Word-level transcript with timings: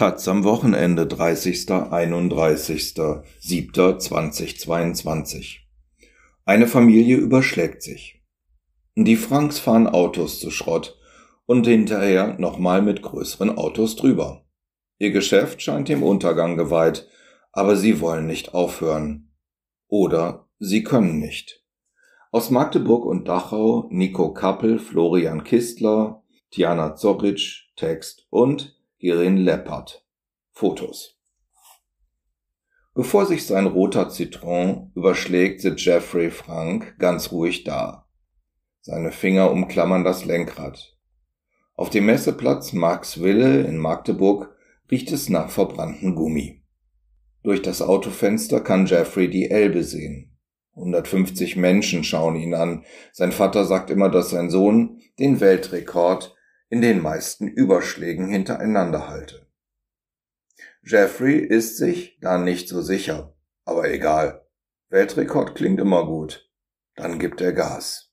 Taz 0.00 0.26
am 0.28 0.44
Wochenende 0.44 1.06
30. 1.06 1.70
31. 1.70 2.94
7. 3.38 4.00
2022. 4.00 5.68
Eine 6.46 6.66
Familie 6.66 7.18
überschlägt 7.18 7.82
sich. 7.82 8.22
Die 8.96 9.16
Franks 9.16 9.58
fahren 9.58 9.86
Autos 9.86 10.40
zu 10.40 10.50
Schrott 10.50 10.98
und 11.44 11.66
hinterher 11.66 12.38
nochmal 12.38 12.80
mit 12.80 13.02
größeren 13.02 13.58
Autos 13.58 13.94
drüber. 13.94 14.46
Ihr 14.96 15.10
Geschäft 15.10 15.60
scheint 15.60 15.90
dem 15.90 16.02
Untergang 16.02 16.56
geweiht, 16.56 17.06
aber 17.52 17.76
sie 17.76 18.00
wollen 18.00 18.26
nicht 18.26 18.54
aufhören. 18.54 19.34
Oder 19.86 20.48
sie 20.58 20.82
können 20.82 21.18
nicht. 21.18 21.62
Aus 22.32 22.48
Magdeburg 22.48 23.04
und 23.04 23.28
Dachau 23.28 23.86
Nico 23.90 24.32
Kappel, 24.32 24.78
Florian 24.78 25.44
Kistler, 25.44 26.22
Tiana 26.50 26.94
Zoric, 26.94 27.66
Text 27.76 28.26
und 28.30 28.79
Gerin 29.02 29.38
Leppert. 29.38 30.04
Fotos. 30.50 31.18
Bevor 32.94 33.24
sich 33.24 33.46
sein 33.46 33.66
roter 33.66 34.10
Zitron 34.10 34.92
überschlägt, 34.94 35.62
sitzt 35.62 35.86
Jeffrey 35.86 36.30
Frank 36.30 36.98
ganz 36.98 37.32
ruhig 37.32 37.64
da. 37.64 38.06
Seine 38.82 39.10
Finger 39.10 39.52
umklammern 39.52 40.04
das 40.04 40.26
Lenkrad. 40.26 40.98
Auf 41.76 41.88
dem 41.88 42.04
Messeplatz 42.04 42.74
Max 42.74 43.22
Wille 43.22 43.62
in 43.62 43.78
Magdeburg 43.78 44.54
riecht 44.90 45.10
es 45.12 45.30
nach 45.30 45.48
verbranntem 45.48 46.14
Gummi. 46.14 46.62
Durch 47.42 47.62
das 47.62 47.80
Autofenster 47.80 48.60
kann 48.60 48.84
Jeffrey 48.84 49.30
die 49.30 49.50
Elbe 49.50 49.82
sehen. 49.82 50.36
150 50.74 51.56
Menschen 51.56 52.04
schauen 52.04 52.36
ihn 52.36 52.52
an. 52.52 52.84
Sein 53.14 53.32
Vater 53.32 53.64
sagt 53.64 53.88
immer, 53.88 54.10
dass 54.10 54.28
sein 54.28 54.50
Sohn 54.50 55.00
den 55.18 55.40
Weltrekord 55.40 56.36
in 56.70 56.80
den 56.80 57.02
meisten 57.02 57.48
Überschlägen 57.48 58.28
hintereinander 58.28 59.08
halte. 59.08 59.46
Jeffrey 60.82 61.36
ist 61.36 61.76
sich 61.76 62.18
da 62.20 62.38
nicht 62.38 62.68
so 62.68 62.80
sicher, 62.80 63.34
aber 63.64 63.90
egal. 63.90 64.46
Weltrekord 64.88 65.54
klingt 65.54 65.80
immer 65.80 66.06
gut. 66.06 66.48
Dann 66.94 67.18
gibt 67.18 67.40
er 67.40 67.52
Gas. 67.52 68.12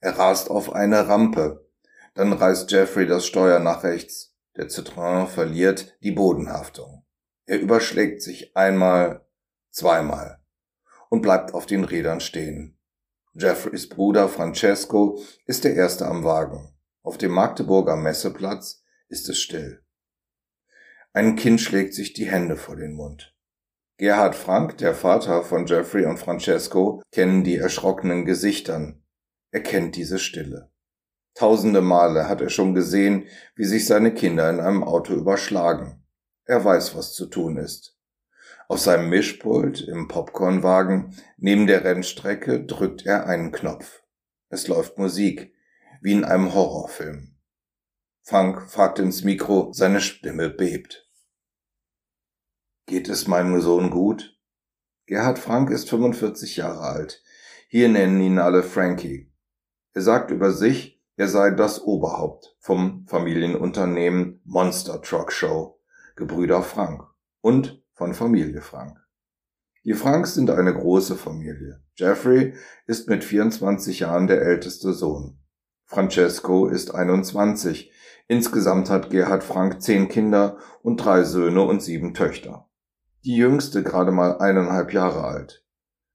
Er 0.00 0.18
rast 0.18 0.50
auf 0.50 0.72
eine 0.72 1.08
Rampe. 1.08 1.68
Dann 2.14 2.32
reißt 2.32 2.70
Jeffrey 2.70 3.06
das 3.06 3.26
Steuer 3.26 3.58
nach 3.58 3.82
rechts. 3.82 4.36
Der 4.56 4.68
Citroën 4.68 5.26
verliert 5.26 5.96
die 6.02 6.12
Bodenhaftung. 6.12 7.04
Er 7.46 7.60
überschlägt 7.60 8.22
sich 8.22 8.56
einmal, 8.56 9.26
zweimal 9.70 10.40
und 11.08 11.22
bleibt 11.22 11.54
auf 11.54 11.66
den 11.66 11.84
Rädern 11.84 12.20
stehen. 12.20 12.78
Jeffreys 13.32 13.88
Bruder 13.88 14.28
Francesco 14.28 15.22
ist 15.46 15.64
der 15.64 15.74
Erste 15.74 16.06
am 16.06 16.24
Wagen. 16.24 16.74
Auf 17.08 17.16
dem 17.16 17.32
Magdeburger 17.32 17.96
Messeplatz 17.96 18.82
ist 19.08 19.30
es 19.30 19.40
still. 19.40 19.80
Ein 21.14 21.36
Kind 21.36 21.58
schlägt 21.58 21.94
sich 21.94 22.12
die 22.12 22.26
Hände 22.26 22.54
vor 22.54 22.76
den 22.76 22.92
Mund. 22.92 23.34
Gerhard 23.96 24.34
Frank, 24.34 24.76
der 24.76 24.94
Vater 24.94 25.42
von 25.42 25.64
Jeffrey 25.64 26.04
und 26.04 26.18
Francesco, 26.18 27.02
kennen 27.10 27.44
die 27.44 27.56
erschrockenen 27.56 28.26
Gesichtern. 28.26 29.02
Er 29.52 29.62
kennt 29.62 29.96
diese 29.96 30.18
Stille. 30.18 30.70
Tausende 31.32 31.80
Male 31.80 32.28
hat 32.28 32.42
er 32.42 32.50
schon 32.50 32.74
gesehen, 32.74 33.24
wie 33.56 33.64
sich 33.64 33.86
seine 33.86 34.12
Kinder 34.12 34.50
in 34.50 34.60
einem 34.60 34.84
Auto 34.84 35.14
überschlagen. 35.14 36.04
Er 36.44 36.62
weiß, 36.62 36.94
was 36.94 37.14
zu 37.14 37.24
tun 37.24 37.56
ist. 37.56 37.96
Auf 38.68 38.80
seinem 38.80 39.08
Mischpult 39.08 39.80
im 39.80 40.08
Popcornwagen 40.08 41.16
neben 41.38 41.66
der 41.66 41.84
Rennstrecke 41.84 42.66
drückt 42.66 43.06
er 43.06 43.26
einen 43.26 43.50
Knopf. 43.50 44.02
Es 44.50 44.68
läuft 44.68 44.98
Musik, 44.98 45.54
wie 46.00 46.12
in 46.12 46.24
einem 46.24 46.54
Horrorfilm. 46.54 47.36
Frank 48.22 48.70
fragt 48.70 48.98
ins 48.98 49.24
Mikro, 49.24 49.72
seine 49.72 50.00
Stimme 50.00 50.50
bebt. 50.50 51.08
Geht 52.86 53.08
es 53.08 53.26
meinem 53.26 53.60
Sohn 53.60 53.90
gut? 53.90 54.38
Gerhard 55.06 55.38
Frank 55.38 55.70
ist 55.70 55.88
45 55.88 56.56
Jahre 56.56 56.80
alt. 56.80 57.22
Hier 57.68 57.88
nennen 57.88 58.20
ihn 58.20 58.38
alle 58.38 58.62
Frankie. 58.62 59.32
Er 59.94 60.02
sagt 60.02 60.30
über 60.30 60.52
sich, 60.52 61.02
er 61.16 61.28
sei 61.28 61.50
das 61.50 61.82
Oberhaupt 61.82 62.56
vom 62.60 63.06
Familienunternehmen 63.06 64.40
Monster 64.44 65.02
Truck 65.02 65.32
Show, 65.32 65.80
Gebrüder 66.14 66.62
Frank 66.62 67.02
und 67.40 67.82
von 67.94 68.14
Familie 68.14 68.62
Frank. 68.62 68.98
Die 69.84 69.94
Franks 69.94 70.34
sind 70.34 70.50
eine 70.50 70.74
große 70.74 71.16
Familie. 71.16 71.82
Jeffrey 71.96 72.54
ist 72.86 73.08
mit 73.08 73.24
24 73.24 74.00
Jahren 74.00 74.26
der 74.26 74.42
älteste 74.42 74.92
Sohn. 74.92 75.38
Francesco 75.90 76.66
ist 76.66 76.94
21. 76.94 77.90
Insgesamt 78.26 78.90
hat 78.90 79.08
Gerhard 79.08 79.42
Frank 79.42 79.80
zehn 79.80 80.08
Kinder 80.08 80.58
und 80.82 81.02
drei 81.02 81.24
Söhne 81.24 81.62
und 81.62 81.82
sieben 81.82 82.12
Töchter. 82.12 82.68
Die 83.24 83.36
jüngste 83.36 83.82
gerade 83.82 84.12
mal 84.12 84.38
eineinhalb 84.38 84.92
Jahre 84.92 85.24
alt. 85.24 85.64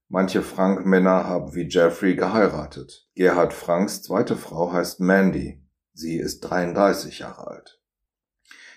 Manche 0.08 0.42
Frank-Männer 0.42 1.24
haben 1.24 1.56
wie 1.56 1.68
Jeffrey 1.68 2.14
geheiratet. 2.14 3.08
Gerhard 3.16 3.52
Franks 3.52 4.02
zweite 4.02 4.36
Frau 4.36 4.72
heißt 4.72 5.00
Mandy. 5.00 5.60
Sie 5.92 6.18
ist 6.18 6.42
33 6.42 7.18
Jahre 7.18 7.48
alt. 7.48 7.80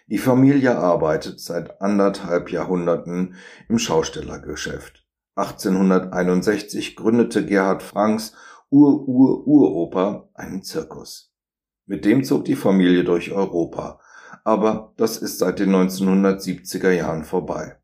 Die 0.07 0.17
Familie 0.17 0.77
arbeitet 0.77 1.39
seit 1.39 1.79
anderthalb 1.79 2.49
Jahrhunderten 2.49 3.35
im 3.69 3.77
Schaustellergeschäft. 3.77 5.05
1861 5.35 6.95
gründete 6.95 7.45
Gerhard 7.45 7.83
Franks 7.83 8.33
Ur-Ur-Uropa 8.69 10.27
einen 10.33 10.61
Zirkus. 10.61 11.31
Mit 11.85 12.03
dem 12.03 12.25
zog 12.25 12.43
die 12.43 12.57
Familie 12.57 13.05
durch 13.05 13.31
Europa, 13.31 14.01
aber 14.43 14.93
das 14.97 15.17
ist 15.17 15.39
seit 15.39 15.59
den 15.59 15.73
1970er 15.73 16.91
Jahren 16.91 17.23
vorbei. 17.23 17.77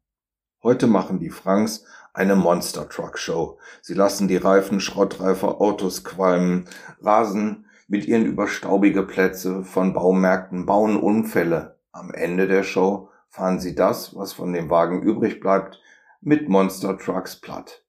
Heute 0.61 0.88
machen 0.88 1.19
die 1.19 1.29
Franks 1.29 1.85
eine 2.13 2.35
Monster 2.35 2.89
Truck 2.89 3.17
Show. 3.17 3.59
Sie 3.81 3.94
lassen 3.94 4.27
die 4.27 4.35
Reifen 4.35 4.81
schrottreifer 4.81 5.61
Autos 5.61 6.03
qualmen, 6.03 6.66
rasen 7.01 7.65
mit 7.88 8.05
ihren 8.05 8.25
über 8.25 8.47
staubige 8.47 9.03
Plätze 9.03 9.63
von 9.63 9.94
Baumärkten, 9.94 10.65
bauen 10.65 10.97
Unfälle. 10.97 11.79
Am 11.94 12.11
Ende 12.11 12.47
der 12.47 12.63
Show 12.63 13.09
fahren 13.29 13.59
sie 13.59 13.73
das, 13.73 14.15
was 14.15 14.33
von 14.33 14.51
dem 14.51 14.69
Wagen 14.69 15.01
übrig 15.01 15.39
bleibt, 15.39 15.79
mit 16.19 16.50
Monster 16.50 16.97
Trucks 16.97 17.39
platt. 17.39 17.85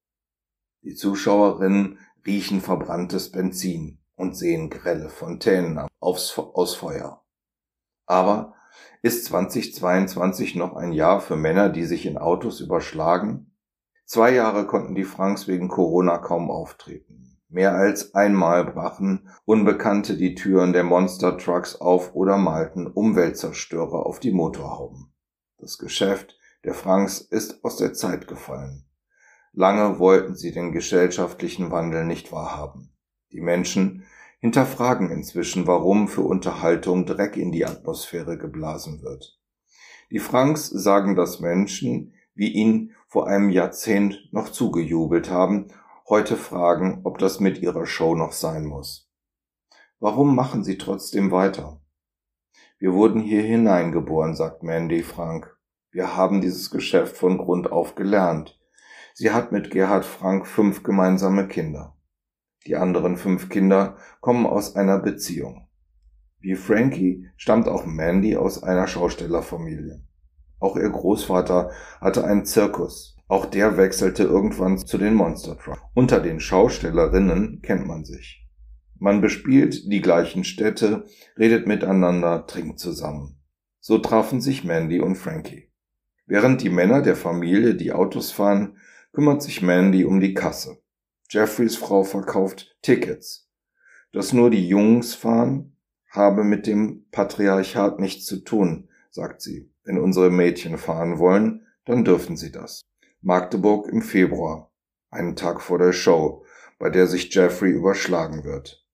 Die 0.82 0.94
Zuschauerinnen 0.94 1.98
riechen 2.26 2.60
verbranntes 2.60 3.30
Benzin 3.30 3.98
und 4.16 4.36
sehen 4.36 4.70
grelle 4.70 5.08
Fontänen 5.08 5.86
aufs, 6.00 6.38
aus 6.38 6.74
Feuer. 6.74 7.24
Aber 8.06 8.54
ist 9.02 9.26
2022 9.26 10.54
noch 10.54 10.74
ein 10.76 10.92
Jahr 10.92 11.20
für 11.20 11.36
Männer, 11.36 11.68
die 11.68 11.84
sich 11.84 12.06
in 12.06 12.18
Autos 12.18 12.60
überschlagen? 12.60 13.54
Zwei 14.06 14.32
Jahre 14.32 14.66
konnten 14.66 14.94
die 14.94 15.04
Franks 15.04 15.48
wegen 15.48 15.68
Corona 15.68 16.18
kaum 16.18 16.50
auftreten. 16.50 17.38
Mehr 17.48 17.74
als 17.74 18.14
einmal 18.14 18.64
brachen 18.64 19.28
Unbekannte 19.44 20.16
die 20.16 20.34
Türen 20.34 20.72
der 20.72 20.84
Monster 20.84 21.38
Trucks 21.38 21.76
auf 21.76 22.14
oder 22.14 22.36
malten 22.36 22.86
Umweltzerstörer 22.86 24.06
auf 24.06 24.18
die 24.18 24.32
Motorhauben. 24.32 25.14
Das 25.58 25.78
Geschäft 25.78 26.38
der 26.64 26.74
Franks 26.74 27.20
ist 27.20 27.64
aus 27.64 27.76
der 27.76 27.92
Zeit 27.92 28.26
gefallen. 28.26 28.86
Lange 29.56 30.00
wollten 30.00 30.34
sie 30.34 30.50
den 30.50 30.72
gesellschaftlichen 30.72 31.70
Wandel 31.70 32.04
nicht 32.04 32.32
wahrhaben. 32.32 32.92
Die 33.30 33.40
Menschen 33.40 34.04
hinterfragen 34.40 35.10
inzwischen, 35.10 35.68
warum 35.68 36.08
für 36.08 36.22
Unterhaltung 36.22 37.06
Dreck 37.06 37.36
in 37.36 37.52
die 37.52 37.64
Atmosphäre 37.64 38.36
geblasen 38.36 39.00
wird. 39.02 39.38
Die 40.10 40.18
Franks 40.18 40.68
sagen, 40.68 41.14
dass 41.14 41.38
Menschen, 41.38 42.14
wie 42.34 42.48
ihnen 42.48 42.96
vor 43.06 43.28
einem 43.28 43.48
Jahrzehnt 43.48 44.28
noch 44.32 44.48
zugejubelt 44.48 45.30
haben, 45.30 45.68
heute 46.08 46.36
fragen, 46.36 47.00
ob 47.04 47.18
das 47.18 47.38
mit 47.38 47.58
ihrer 47.62 47.86
Show 47.86 48.16
noch 48.16 48.32
sein 48.32 48.66
muss. 48.66 49.08
Warum 50.00 50.34
machen 50.34 50.64
sie 50.64 50.78
trotzdem 50.78 51.30
weiter? 51.30 51.80
Wir 52.78 52.92
wurden 52.92 53.20
hier 53.20 53.42
hineingeboren, 53.42 54.34
sagt 54.34 54.64
Mandy 54.64 55.02
Frank. 55.02 55.56
Wir 55.92 56.16
haben 56.16 56.40
dieses 56.40 56.70
Geschäft 56.72 57.16
von 57.16 57.38
Grund 57.38 57.70
auf 57.70 57.94
gelernt. 57.94 58.60
Sie 59.16 59.30
hat 59.30 59.52
mit 59.52 59.70
Gerhard 59.70 60.04
Frank 60.04 60.44
fünf 60.44 60.82
gemeinsame 60.82 61.46
Kinder. 61.46 61.96
Die 62.66 62.74
anderen 62.74 63.16
fünf 63.16 63.48
Kinder 63.48 63.96
kommen 64.20 64.44
aus 64.44 64.74
einer 64.74 64.98
Beziehung. 64.98 65.68
Wie 66.40 66.56
Frankie 66.56 67.28
stammt 67.36 67.68
auch 67.68 67.86
Mandy 67.86 68.36
aus 68.36 68.64
einer 68.64 68.88
Schaustellerfamilie. 68.88 70.02
Auch 70.58 70.76
ihr 70.76 70.90
Großvater 70.90 71.70
hatte 72.00 72.24
einen 72.24 72.44
Zirkus. 72.44 73.16
Auch 73.28 73.46
der 73.46 73.76
wechselte 73.76 74.24
irgendwann 74.24 74.78
zu 74.78 74.98
den 74.98 75.14
Monster 75.14 75.56
Truck. 75.58 75.78
Unter 75.94 76.18
den 76.18 76.40
Schaustellerinnen 76.40 77.62
kennt 77.62 77.86
man 77.86 78.04
sich. 78.04 78.44
Man 78.98 79.20
bespielt 79.20 79.92
die 79.92 80.00
gleichen 80.00 80.42
Städte, 80.42 81.04
redet 81.38 81.68
miteinander, 81.68 82.48
trinkt 82.48 82.80
zusammen. 82.80 83.40
So 83.78 83.98
trafen 83.98 84.40
sich 84.40 84.64
Mandy 84.64 84.98
und 84.98 85.14
Frankie. 85.14 85.70
Während 86.26 86.62
die 86.62 86.70
Männer 86.70 87.00
der 87.00 87.14
Familie 87.14 87.74
die 87.74 87.92
Autos 87.92 88.32
fahren, 88.32 88.78
kümmert 89.14 89.42
sich 89.42 89.62
Mandy 89.62 90.04
um 90.04 90.20
die 90.20 90.34
Kasse. 90.34 90.82
Jeffreys 91.30 91.76
Frau 91.76 92.02
verkauft 92.02 92.76
Tickets. 92.82 93.48
Dass 94.12 94.32
nur 94.32 94.50
die 94.50 94.68
Jungs 94.68 95.14
fahren, 95.14 95.76
habe 96.10 96.44
mit 96.44 96.66
dem 96.66 97.06
Patriarchat 97.10 97.98
nichts 97.98 98.26
zu 98.26 98.44
tun, 98.44 98.88
sagt 99.10 99.40
sie. 99.40 99.70
Wenn 99.84 99.98
unsere 99.98 100.30
Mädchen 100.30 100.78
fahren 100.78 101.18
wollen, 101.18 101.66
dann 101.84 102.04
dürfen 102.04 102.36
sie 102.36 102.50
das. 102.50 102.82
Magdeburg 103.20 103.88
im 103.88 104.02
Februar, 104.02 104.72
einen 105.10 105.36
Tag 105.36 105.60
vor 105.60 105.78
der 105.78 105.92
Show, 105.92 106.44
bei 106.78 106.90
der 106.90 107.06
sich 107.06 107.32
Jeffrey 107.34 107.70
überschlagen 107.70 108.44
wird. 108.44 108.84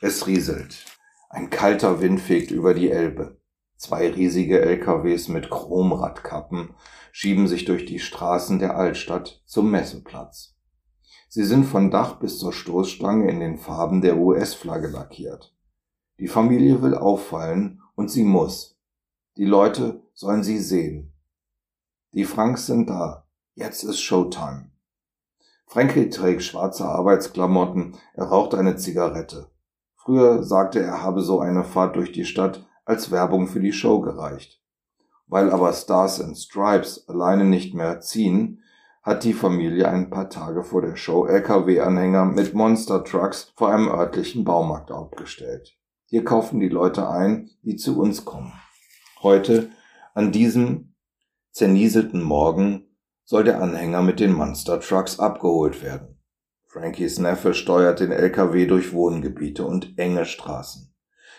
Es 0.00 0.26
rieselt. 0.26 0.84
Ein 1.28 1.50
kalter 1.50 2.00
Wind 2.00 2.20
fegt 2.20 2.50
über 2.50 2.74
die 2.74 2.90
Elbe. 2.90 3.35
Zwei 3.76 4.10
riesige 4.10 4.60
LKWs 4.60 5.28
mit 5.28 5.50
Chromradkappen 5.50 6.74
schieben 7.12 7.46
sich 7.46 7.66
durch 7.66 7.84
die 7.84 7.98
Straßen 7.98 8.58
der 8.58 8.76
Altstadt 8.76 9.42
zum 9.44 9.70
Messeplatz. 9.70 10.54
Sie 11.28 11.44
sind 11.44 11.64
von 11.64 11.90
Dach 11.90 12.18
bis 12.18 12.38
zur 12.38 12.52
Stoßstange 12.52 13.30
in 13.30 13.40
den 13.40 13.58
Farben 13.58 14.00
der 14.00 14.16
US-Flagge 14.16 14.88
lackiert. 14.88 15.54
Die 16.18 16.28
Familie 16.28 16.80
will 16.80 16.94
auffallen 16.94 17.82
und 17.94 18.10
sie 18.10 18.22
muss. 18.22 18.78
Die 19.36 19.44
Leute 19.44 20.02
sollen 20.14 20.42
sie 20.42 20.58
sehen. 20.58 21.12
Die 22.14 22.24
Franks 22.24 22.64
sind 22.64 22.88
da. 22.88 23.26
Jetzt 23.54 23.82
ist 23.82 24.00
Showtime. 24.00 24.70
Frankie 25.66 26.08
trägt 26.08 26.42
schwarze 26.42 26.86
Arbeitsklamotten, 26.86 27.96
er 28.14 28.24
raucht 28.24 28.54
eine 28.54 28.76
Zigarette. 28.76 29.50
Früher 29.96 30.42
sagte 30.44 30.80
er, 30.80 31.02
habe 31.02 31.20
so 31.20 31.40
eine 31.40 31.64
Fahrt 31.64 31.96
durch 31.96 32.12
die 32.12 32.24
Stadt 32.24 32.64
als 32.86 33.10
Werbung 33.10 33.48
für 33.48 33.60
die 33.60 33.72
Show 33.72 34.00
gereicht. 34.00 34.62
Weil 35.26 35.50
aber 35.50 35.72
Stars 35.72 36.20
and 36.20 36.38
Stripes 36.38 37.06
alleine 37.08 37.44
nicht 37.44 37.74
mehr 37.74 38.00
ziehen, 38.00 38.62
hat 39.02 39.24
die 39.24 39.34
Familie 39.34 39.88
ein 39.88 40.08
paar 40.08 40.30
Tage 40.30 40.64
vor 40.64 40.82
der 40.82 40.96
Show 40.96 41.26
LKW-Anhänger 41.26 42.24
mit 42.24 42.54
Monster 42.54 43.04
Trucks 43.04 43.52
vor 43.56 43.70
einem 43.70 43.88
örtlichen 43.88 44.44
Baumarkt 44.44 44.90
aufgestellt. 44.90 45.76
Hier 46.06 46.24
kaufen 46.24 46.60
die 46.60 46.68
Leute 46.68 47.08
ein, 47.08 47.50
die 47.62 47.76
zu 47.76 48.00
uns 48.00 48.24
kommen. 48.24 48.52
Heute, 49.22 49.70
an 50.14 50.32
diesem 50.32 50.94
zernieselten 51.52 52.22
Morgen, 52.22 52.86
soll 53.24 53.42
der 53.42 53.60
Anhänger 53.60 54.02
mit 54.02 54.20
den 54.20 54.32
Monster 54.32 54.80
Trucks 54.80 55.18
abgeholt 55.18 55.82
werden. 55.82 56.20
Frankies 56.66 57.18
Neffe 57.18 57.54
steuert 57.54 58.00
den 58.00 58.12
LKW 58.12 58.66
durch 58.66 58.92
Wohngebiete 58.92 59.64
und 59.64 59.98
enge 59.98 60.24
Straßen. 60.24 60.95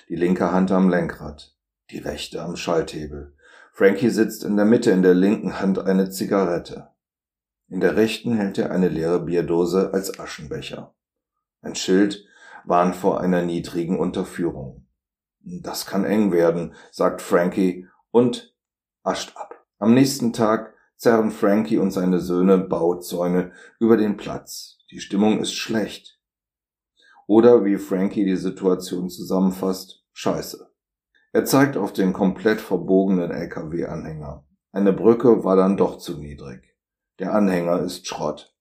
Die 0.10 0.16
linke 0.16 0.52
Hand 0.54 0.72
am 0.72 0.90
Lenkrad, 0.90 1.56
die 1.92 1.98
rechte 1.98 2.42
am 2.42 2.56
Schalthebel. 2.56 3.36
Frankie 3.74 4.10
sitzt 4.10 4.44
in 4.46 4.56
der 4.56 4.66
Mitte, 4.66 4.92
in 4.92 5.02
der 5.02 5.14
linken 5.14 5.60
Hand 5.60 5.80
eine 5.80 6.10
Zigarette. 6.10 6.94
In 7.68 7.82
der 7.82 7.98
rechten 7.98 8.34
hält 8.34 8.58
er 8.58 8.72
eine 8.72 8.88
leere 8.88 9.20
Bierdose 9.20 9.94
als 9.94 10.18
Aschenbecher. 10.18 10.96
Ein 11.62 11.76
Schild 11.76 12.26
warnt 12.64 12.96
vor 12.96 13.20
einer 13.20 13.42
niedrigen 13.42 14.00
Unterführung. 14.00 14.88
Das 15.40 15.86
kann 15.86 16.06
eng 16.06 16.32
werden, 16.32 16.74
sagt 16.92 17.22
Frankie 17.22 17.88
und 18.12 18.56
ascht 19.04 19.36
ab. 19.36 19.66
Am 19.78 19.94
nächsten 19.94 20.32
Tag 20.32 20.74
zerren 20.96 21.32
Frankie 21.32 21.78
und 21.78 21.92
seine 21.92 22.20
Söhne 22.20 22.58
Bauzäune 22.58 23.52
über 23.80 23.98
den 23.98 24.16
Platz. 24.16 24.80
Die 24.90 25.00
Stimmung 25.00 25.40
ist 25.40 25.54
schlecht. 25.54 26.20
Oder 27.28 27.66
wie 27.66 27.78
Frankie 27.78 28.26
die 28.26 28.38
Situation 28.38 29.10
zusammenfasst, 29.10 29.97
scheiße. 30.18 30.68
Er 31.32 31.46
zeigt 31.46 31.78
auf 31.78 31.94
den 31.94 32.12
komplett 32.12 32.60
verbogenen 32.60 33.30
LKW-Anhänger. 33.30 34.44
Eine 34.72 34.92
Brücke 34.92 35.44
war 35.44 35.56
dann 35.56 35.78
doch 35.78 36.00
zu 36.00 36.18
niedrig. 36.18 36.76
Der 37.20 37.36
Anhänger 37.36 37.82
ist 37.82 38.08
Schrott. 38.08 38.56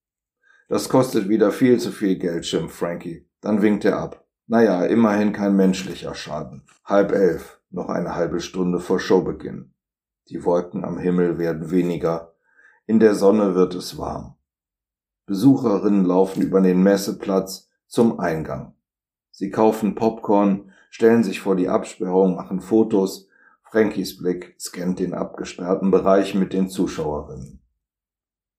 Das 0.69 0.91
kostet 0.91 1.31
wieder 1.31 1.53
viel 1.53 1.81
zu 1.81 1.93
viel 1.93 2.19
Geld, 2.19 2.45
schimpft 2.45 2.77
Frankie. 2.77 3.27
Dann 3.41 3.63
winkt 3.63 3.87
er 3.87 3.99
ab. 3.99 4.27
Naja, 4.47 4.85
immerhin 4.85 5.33
kein 5.33 5.57
menschlicher 5.57 6.15
Schaden. 6.15 6.67
Halb 6.85 7.13
elf, 7.13 7.61
noch 7.71 7.89
eine 7.89 8.15
halbe 8.15 8.41
Stunde 8.41 8.79
vor 8.79 9.01
Showbeginn. 9.01 9.73
Die 10.29 10.45
Wolken 10.45 10.85
am 10.85 10.99
Himmel 10.99 11.39
werden 11.39 11.71
weniger. 11.71 12.35
In 12.85 13.01
der 13.01 13.15
Sonne 13.15 13.55
wird 13.55 13.75
es 13.75 13.97
warm. 13.97 14.35
Besucherinnen 15.25 16.05
laufen 16.05 16.43
über 16.43 16.61
den 16.61 16.83
Messeplatz 16.83 17.71
zum 17.87 18.21
Eingang. 18.21 18.75
Sie 19.31 19.51
kaufen 19.51 19.95
Popcorn, 19.95 20.73
stellen 20.91 21.25
sich 21.25 21.41
vor 21.41 21.57
die 21.57 21.69
Absperrung, 21.69 22.37
machen 22.37 22.61
Fotos. 22.61 23.29
Frankies 23.63 24.19
Blick 24.19 24.55
scannt 24.59 24.99
den 24.99 25.13
abgesperrten 25.13 25.91
Bereich 25.91 26.35
mit 26.35 26.53
den 26.53 26.69
Zuschauerinnen. 26.69 27.61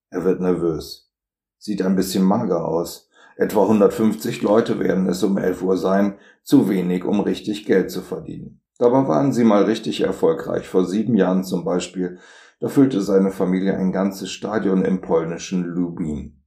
Er 0.10 0.24
wird 0.24 0.42
nervös. 0.42 1.12
Sieht 1.58 1.82
ein 1.82 1.96
bisschen 1.96 2.24
mager 2.24 2.66
aus. 2.66 3.10
Etwa 3.36 3.64
150 3.64 4.42
Leute 4.42 4.80
werden 4.80 5.08
es 5.08 5.24
um 5.24 5.38
11 5.38 5.62
Uhr 5.62 5.78
sein, 5.78 6.18
zu 6.44 6.70
wenig, 6.70 7.06
um 7.06 7.20
richtig 7.20 7.66
Geld 7.66 7.92
zu 7.92 8.02
verdienen. 8.02 8.62
Dabei 8.80 9.08
waren 9.08 9.32
sie 9.32 9.44
mal 9.44 9.64
richtig 9.64 10.02
erfolgreich. 10.02 10.68
Vor 10.68 10.86
sieben 10.86 11.16
Jahren 11.16 11.44
zum 11.44 11.64
Beispiel, 11.64 12.20
da 12.60 12.68
füllte 12.68 13.02
seine 13.02 13.32
Familie 13.32 13.76
ein 13.76 13.92
ganzes 13.92 14.32
Stadion 14.32 14.84
im 14.84 15.02
polnischen 15.02 15.64
Lubin. 15.64 16.44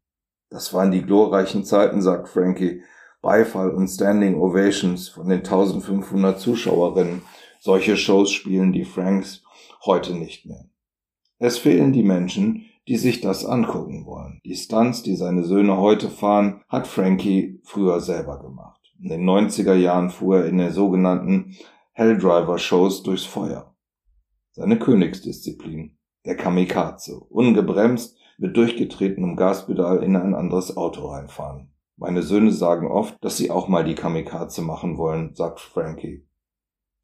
Das 0.48 0.74
waren 0.74 0.90
die 0.90 1.02
glorreichen 1.02 1.64
Zeiten, 1.64 2.02
sagt 2.02 2.28
Frankie. 2.28 2.82
Beifall 3.22 3.70
und 3.70 3.88
Standing 3.88 4.40
Ovations 4.40 5.08
von 5.08 5.28
den 5.28 5.40
1500 5.40 6.40
Zuschauerinnen. 6.40 7.22
Solche 7.60 7.96
Shows 7.96 8.30
spielen 8.30 8.72
die 8.72 8.84
Franks 8.84 9.42
heute 9.84 10.14
nicht 10.14 10.46
mehr. 10.46 10.64
Es 11.38 11.58
fehlen 11.58 11.92
die 11.92 12.02
Menschen, 12.02 12.66
die 12.88 12.96
sich 12.96 13.20
das 13.20 13.44
angucken 13.44 14.06
wollen. 14.06 14.40
Die 14.44 14.56
Stunts, 14.56 15.02
die 15.02 15.16
seine 15.16 15.44
Söhne 15.44 15.76
heute 15.76 16.08
fahren, 16.08 16.62
hat 16.68 16.86
Frankie 16.86 17.60
früher 17.64 18.00
selber 18.00 18.40
gemacht. 18.40 18.80
In 19.00 19.08
den 19.08 19.28
90er 19.28 19.74
Jahren 19.74 20.10
fuhr 20.10 20.38
er 20.38 20.46
in 20.46 20.58
der 20.58 20.72
sogenannten 20.72 21.56
Helldriver-Shows 21.92 23.02
durchs 23.02 23.24
Feuer. 23.24 23.74
Seine 24.52 24.78
Königsdisziplin, 24.78 25.98
der 26.24 26.36
Kamikaze, 26.36 27.18
ungebremst 27.18 28.18
mit 28.38 28.56
durchgetretenem 28.56 29.36
Gaspedal 29.36 30.02
in 30.02 30.16
ein 30.16 30.34
anderes 30.34 30.76
Auto 30.76 31.08
reinfahren. 31.08 31.69
Meine 32.00 32.22
Söhne 32.22 32.50
sagen 32.50 32.88
oft, 32.88 33.22
dass 33.24 33.36
sie 33.36 33.52
auch 33.52 33.68
mal 33.68 33.84
die 33.84 33.94
Kamikaze 33.94 34.62
machen 34.62 34.98
wollen, 34.98 35.36
sagt 35.36 35.60
Frankie. 35.60 36.26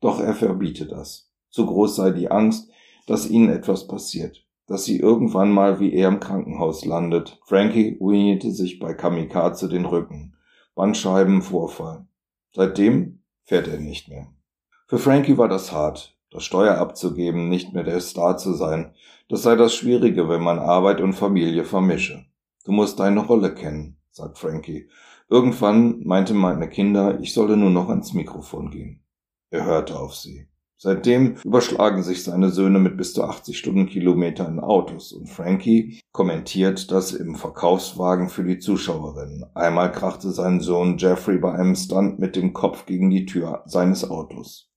Doch 0.00 0.18
er 0.18 0.34
verbietet 0.34 0.90
das. 0.90 1.30
Zu 1.50 1.66
groß 1.66 1.94
sei 1.94 2.10
die 2.10 2.30
Angst, 2.30 2.68
dass 3.06 3.30
ihnen 3.30 3.48
etwas 3.48 3.86
passiert 3.86 4.46
dass 4.66 4.84
sie 4.84 4.98
irgendwann 4.98 5.52
mal 5.52 5.80
wie 5.80 5.92
er 5.94 6.08
im 6.08 6.20
Krankenhaus 6.20 6.84
landet. 6.84 7.38
Frankie 7.44 7.96
ruinierte 8.00 8.50
sich 8.50 8.78
bei 8.78 8.94
Kamikaze 8.94 9.68
den 9.68 9.84
Rücken. 9.84 10.34
Bandscheibenvorfall. 10.74 12.06
Seitdem 12.52 13.20
fährt 13.44 13.68
er 13.68 13.78
nicht 13.78 14.08
mehr. 14.08 14.26
Für 14.88 14.98
Frankie 14.98 15.38
war 15.38 15.48
das 15.48 15.72
hart, 15.72 16.16
das 16.30 16.44
Steuer 16.44 16.78
abzugeben, 16.78 17.48
nicht 17.48 17.72
mehr 17.72 17.84
der 17.84 18.00
Star 18.00 18.36
zu 18.36 18.54
sein. 18.54 18.94
Das 19.28 19.42
sei 19.42 19.56
das 19.56 19.74
Schwierige, 19.74 20.28
wenn 20.28 20.42
man 20.42 20.58
Arbeit 20.58 21.00
und 21.00 21.12
Familie 21.14 21.64
vermische. 21.64 22.26
Du 22.64 22.72
musst 22.72 22.98
deine 22.98 23.20
Rolle 23.20 23.54
kennen, 23.54 23.96
sagt 24.16 24.38
Frankie. 24.38 24.88
Irgendwann 25.28 26.00
meinte 26.04 26.34
meine 26.34 26.68
Kinder, 26.68 27.20
ich 27.20 27.32
solle 27.34 27.56
nur 27.56 27.70
noch 27.70 27.88
ans 27.90 28.14
Mikrofon 28.14 28.70
gehen. 28.70 29.04
Er 29.50 29.64
hörte 29.66 29.98
auf 29.98 30.14
sie. 30.14 30.48
Seitdem 30.78 31.36
überschlagen 31.44 32.02
sich 32.02 32.22
seine 32.22 32.50
Söhne 32.50 32.78
mit 32.78 32.96
bis 32.98 33.14
zu 33.14 33.24
80 33.24 33.58
Stundenkilometer 33.58 34.46
in 34.46 34.60
Autos 34.60 35.12
und 35.12 35.28
Frankie 35.28 36.00
kommentiert 36.12 36.90
das 36.90 37.12
im 37.12 37.34
Verkaufswagen 37.34 38.28
für 38.28 38.44
die 38.44 38.58
Zuschauerinnen. 38.58 39.46
Einmal 39.54 39.90
krachte 39.92 40.30
sein 40.32 40.60
Sohn 40.60 40.98
Jeffrey 40.98 41.38
bei 41.38 41.52
einem 41.52 41.76
Stunt 41.76 42.18
mit 42.18 42.36
dem 42.36 42.52
Kopf 42.52 42.84
gegen 42.84 43.08
die 43.08 43.24
Tür 43.24 43.62
seines 43.66 44.08
Autos. 44.08 44.70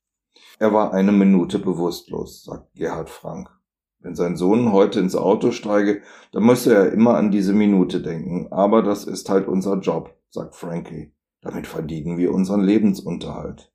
Er 0.57 0.73
war 0.73 0.93
eine 0.93 1.11
Minute 1.11 1.59
bewusstlos, 1.59 2.43
sagt 2.43 2.73
Gerhard 2.75 3.09
Frank. 3.09 3.49
Wenn 4.01 4.15
sein 4.15 4.37
Sohn 4.37 4.71
heute 4.71 4.99
ins 4.99 5.15
Auto 5.15 5.51
steige, 5.51 6.01
dann 6.31 6.43
müsse 6.43 6.73
er 6.73 6.93
immer 6.93 7.15
an 7.15 7.31
diese 7.31 7.53
Minute 7.53 8.01
denken. 8.01 8.47
Aber 8.51 8.81
das 8.81 9.05
ist 9.05 9.29
halt 9.29 9.47
unser 9.47 9.79
Job, 9.79 10.15
sagt 10.29 10.55
Frankie. 10.55 11.11
Damit 11.41 11.67
verdienen 11.67 12.17
wir 12.17 12.33
unseren 12.33 12.61
Lebensunterhalt. 12.61 13.71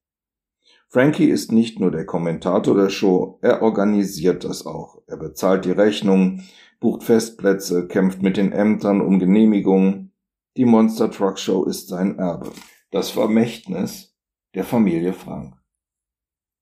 Frankie 0.89 1.29
ist 1.29 1.51
nicht 1.51 1.81
nur 1.81 1.91
der 1.91 2.07
Kommentator 2.07 2.77
der 2.77 2.89
Show, 2.89 3.39
er 3.43 3.63
organisiert 3.63 4.45
das 4.45 4.65
auch. 4.65 5.03
Er 5.07 5.17
bezahlt 5.17 5.65
die 5.65 5.73
Rechnungen, 5.73 6.45
bucht 6.79 7.03
Festplätze, 7.03 7.89
kämpft 7.89 8.23
mit 8.23 8.37
den 8.37 8.53
Ämtern 8.53 9.01
um 9.01 9.19
Genehmigungen. 9.19 10.13
Die 10.57 10.65
Monster 10.65 11.11
Truck 11.11 11.39
Show 11.39 11.65
ist 11.65 11.89
sein 11.89 12.19
Erbe. 12.19 12.53
Das 12.91 13.11
Vermächtnis 13.11 14.15
der 14.55 14.65
Familie 14.65 15.13
Frank. 15.13 15.57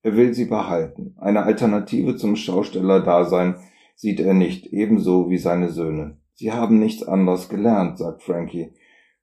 Er 0.03 0.17
will 0.17 0.35
sie 0.35 0.47
behalten. 0.47 1.15
Eine 1.19 1.45
Alternative 1.45 2.17
zum 2.17 2.37
Schaustellerdasein 2.37 3.57
sieht 3.95 4.21
er 4.21 4.35
nicht, 4.35 4.67
ebenso 4.67 5.31
wie 5.31 5.39
seine 5.39 5.71
Söhne. 5.71 6.19
Sie 6.35 6.51
haben 6.53 6.79
nichts 6.79 7.05
anderes 7.05 7.49
gelernt, 7.49 7.99
sagt 7.99 8.23
Frankie. 8.23 8.75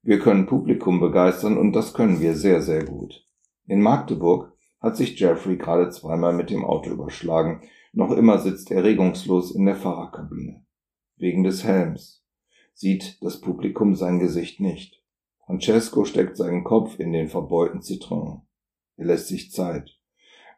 Wir 0.01 0.19
können 0.19 0.45
Publikum 0.45 1.01
begeistern 1.01 1.57
und 1.57 1.73
das 1.73 1.93
können 1.93 2.21
wir 2.21 2.33
sehr, 2.33 2.61
sehr 2.61 2.85
gut. 2.85 3.27
In 3.67 3.81
Magdeburg 3.81 4.53
hat 4.79 4.95
sich 4.95 5.19
Jeffrey 5.19 5.57
gerade 5.57 5.89
zweimal 5.89 6.33
mit 6.33 6.49
dem 6.49 6.63
Auto 6.63 6.89
überschlagen. 6.89 7.61
Noch 7.91 8.11
immer 8.11 8.39
sitzt 8.39 8.71
er 8.71 8.83
regungslos 8.85 9.51
in 9.51 9.65
der 9.65 9.75
Fahrerkabine. 9.75 10.63
Wegen 11.17 11.43
des 11.43 11.65
Helms. 11.65 12.23
Sieht 12.73 13.21
das 13.21 13.41
Publikum 13.41 13.95
sein 13.95 14.19
Gesicht 14.19 14.61
nicht. 14.61 15.03
Francesco 15.45 16.05
steckt 16.05 16.37
seinen 16.37 16.63
Kopf 16.63 16.97
in 16.99 17.11
den 17.11 17.27
verbeulten 17.27 17.81
Zitronen. 17.81 18.43
Er 18.95 19.07
lässt 19.07 19.27
sich 19.27 19.51
Zeit. 19.51 19.98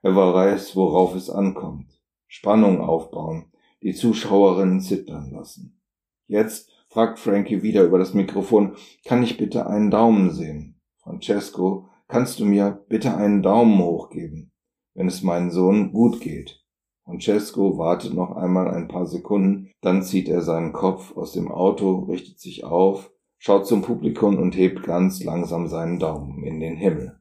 Er 0.03 0.15
weiß, 0.15 0.75
worauf 0.75 1.15
es 1.15 1.29
ankommt. 1.29 2.01
Spannung 2.27 2.81
aufbauen, 2.81 3.51
die 3.84 3.93
Zuschauerinnen 3.93 4.79
zittern 4.79 5.31
lassen. 5.31 5.81
Jetzt 6.27 6.72
fragt 6.88 7.20
Frankie 7.20 7.62
wieder 7.62 7.84
über 7.84 8.00
das 8.00 8.13
Mikrofon, 8.13 8.75
kann 9.05 9.22
ich 9.24 9.38
bitte 9.38 9.67
einen 9.67 9.91
Daumen 9.91 10.31
sehen? 10.31 10.79
Francesco, 10.98 11.89
kannst 12.08 12.39
du 12.39 12.46
mir 12.46 12.84
bitte 12.89 13.15
einen 13.15 13.41
Daumen 13.41 13.79
hoch 13.79 14.10
geben, 14.10 14.51
wenn 14.93 15.08
es 15.08 15.24
meinem 15.24 15.51
Sohn 15.51 15.91
gut 15.91 16.22
geht? 16.22 16.63
Francesco 17.03 17.77
wartet 17.77 18.13
noch 18.13 18.31
einmal 18.31 18.70
ein 18.70 18.88
paar 18.88 19.08
Sekunden, 19.08 19.72
dann 19.81 20.03
zieht 20.03 20.29
er 20.29 20.41
seinen 20.41 20.74
Kopf 20.74 21.15
aus 21.17 21.34
dem 21.34 21.51
Auto, 21.51 22.05
richtet 22.05 22.39
sich 22.39 22.63
auf, 22.63 23.12
schaut 23.38 23.67
zum 23.67 23.81
Publikum 23.81 24.38
und 24.38 24.55
hebt 24.55 24.84
ganz 24.84 25.24
langsam 25.24 25.67
seinen 25.67 26.00
Daumen 26.00 26.43
in 26.43 26.60
den 26.60 26.77
Himmel. 26.77 27.20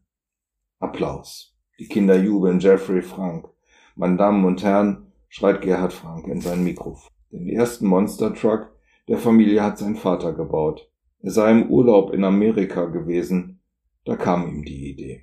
Applaus. 0.78 1.56
Die 1.80 1.88
Kinder 1.88 2.14
jubeln 2.14 2.60
Jeffrey 2.60 3.00
Frank. 3.00 3.48
Meine 3.96 4.18
Damen 4.18 4.44
und 4.44 4.62
Herren, 4.62 5.06
schreit 5.30 5.62
Gerhard 5.62 5.94
Frank 5.94 6.26
in 6.26 6.42
sein 6.42 6.62
Mikrofon. 6.62 7.10
Den 7.32 7.48
ersten 7.48 7.86
Monster 7.86 8.34
Truck 8.34 8.70
der 9.08 9.16
Familie 9.16 9.62
hat 9.62 9.78
sein 9.78 9.96
Vater 9.96 10.34
gebaut. 10.34 10.90
Er 11.22 11.30
sei 11.30 11.50
im 11.52 11.70
Urlaub 11.70 12.12
in 12.12 12.22
Amerika 12.22 12.84
gewesen. 12.84 13.62
Da 14.04 14.16
kam 14.16 14.46
ihm 14.46 14.62
die 14.62 14.90
Idee. 14.90 15.22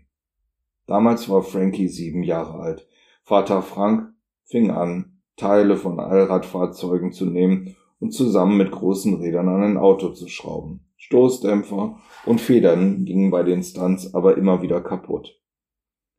Damals 0.87 1.29
war 1.29 1.43
Frankie 1.43 1.89
sieben 1.89 2.23
Jahre 2.23 2.57
alt. 2.59 2.87
Vater 3.21 3.61
Frank 3.61 4.15
fing 4.45 4.71
an, 4.71 5.19
Teile 5.35 5.77
von 5.77 5.99
Allradfahrzeugen 5.99 7.11
zu 7.11 7.27
nehmen 7.27 7.75
und 7.99 8.15
zusammen 8.15 8.57
mit 8.57 8.71
großen 8.71 9.13
Rädern 9.13 9.47
an 9.47 9.61
ein 9.61 9.77
Auto 9.77 10.09
zu 10.09 10.27
schrauben. 10.27 10.79
Stoßdämpfer 10.97 11.99
und 12.25 12.41
Federn 12.41 13.05
gingen 13.05 13.29
bei 13.29 13.43
den 13.43 13.61
Stunts 13.61 14.15
aber 14.15 14.37
immer 14.37 14.63
wieder 14.63 14.81
kaputt. 14.81 15.37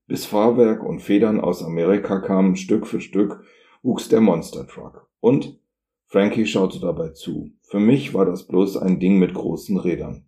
Bis 0.08 0.24
Fahrwerk 0.24 0.82
und 0.82 1.00
Federn 1.00 1.38
aus 1.38 1.62
Amerika 1.62 2.20
kamen 2.20 2.56
Stück 2.56 2.86
für 2.86 3.02
Stück, 3.02 3.44
wuchs 3.82 4.08
der 4.08 4.22
Monster 4.22 4.66
Truck. 4.66 5.06
Und 5.20 5.60
Frankie 6.06 6.46
schaute 6.46 6.80
dabei 6.80 7.10
zu. 7.10 7.50
Für 7.60 7.78
mich 7.78 8.14
war 8.14 8.24
das 8.24 8.46
bloß 8.46 8.78
ein 8.78 9.00
Ding 9.00 9.18
mit 9.18 9.34
großen 9.34 9.76
Rädern. 9.76 10.26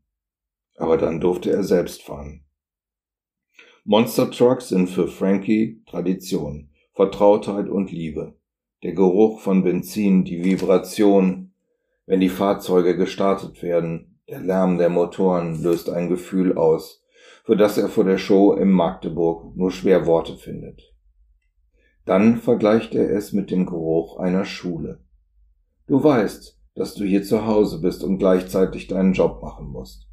Aber 0.76 0.98
dann 0.98 1.18
durfte 1.18 1.50
er 1.50 1.64
selbst 1.64 2.02
fahren. 2.02 2.44
Monster 3.84 4.30
Trucks 4.30 4.68
sind 4.68 4.90
für 4.90 5.08
Frankie 5.08 5.82
Tradition. 5.86 6.68
Vertrautheit 6.92 7.70
und 7.70 7.90
Liebe. 7.90 8.34
Der 8.82 8.92
Geruch 8.92 9.40
von 9.40 9.64
Benzin, 9.64 10.24
die 10.24 10.44
Vibration, 10.44 11.54
wenn 12.04 12.20
die 12.20 12.28
Fahrzeuge 12.28 12.98
gestartet 12.98 13.62
werden, 13.62 14.20
der 14.28 14.40
Lärm 14.40 14.76
der 14.76 14.90
Motoren 14.90 15.62
löst 15.62 15.88
ein 15.88 16.10
Gefühl 16.10 16.58
aus, 16.58 16.99
für 17.50 17.56
das 17.56 17.76
er 17.78 17.88
vor 17.88 18.04
der 18.04 18.18
Show 18.18 18.52
im 18.52 18.70
Magdeburg 18.70 19.56
nur 19.56 19.72
schwer 19.72 20.06
Worte 20.06 20.36
findet. 20.36 20.94
Dann 22.04 22.36
vergleicht 22.36 22.94
er 22.94 23.10
es 23.10 23.32
mit 23.32 23.50
dem 23.50 23.66
Geruch 23.66 24.20
einer 24.20 24.44
Schule. 24.44 25.00
Du 25.88 26.00
weißt, 26.00 26.56
dass 26.76 26.94
du 26.94 27.02
hier 27.02 27.24
zu 27.24 27.46
Hause 27.46 27.80
bist 27.80 28.04
und 28.04 28.18
gleichzeitig 28.18 28.86
deinen 28.86 29.14
Job 29.14 29.42
machen 29.42 29.66
musst. 29.66 30.06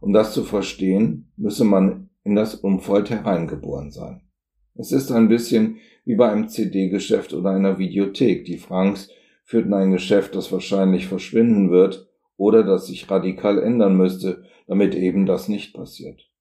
Um 0.00 0.12
das 0.12 0.34
zu 0.34 0.42
verstehen, 0.42 1.30
müsse 1.36 1.62
man 1.62 2.10
in 2.24 2.34
das 2.34 2.56
Umfeld 2.56 3.10
hereingeboren 3.10 3.92
sein. 3.92 4.22
Es 4.74 4.90
ist 4.90 5.12
ein 5.12 5.28
bisschen 5.28 5.76
wie 6.04 6.16
bei 6.16 6.32
einem 6.32 6.48
CD-Geschäft 6.48 7.32
oder 7.32 7.50
einer 7.50 7.78
Videothek. 7.78 8.44
Die 8.44 8.58
Franks 8.58 9.08
führten 9.44 9.72
ein 9.72 9.92
Geschäft, 9.92 10.34
das 10.34 10.50
wahrscheinlich 10.50 11.06
verschwinden 11.06 11.70
wird 11.70 12.08
oder 12.36 12.64
das 12.64 12.88
sich 12.88 13.08
radikal 13.08 13.60
ändern 13.62 13.96
müsste, 13.96 14.42
damit 14.66 14.96
eben 14.96 15.26
das 15.26 15.46
nicht 15.46 15.74
passiert. 15.74 16.31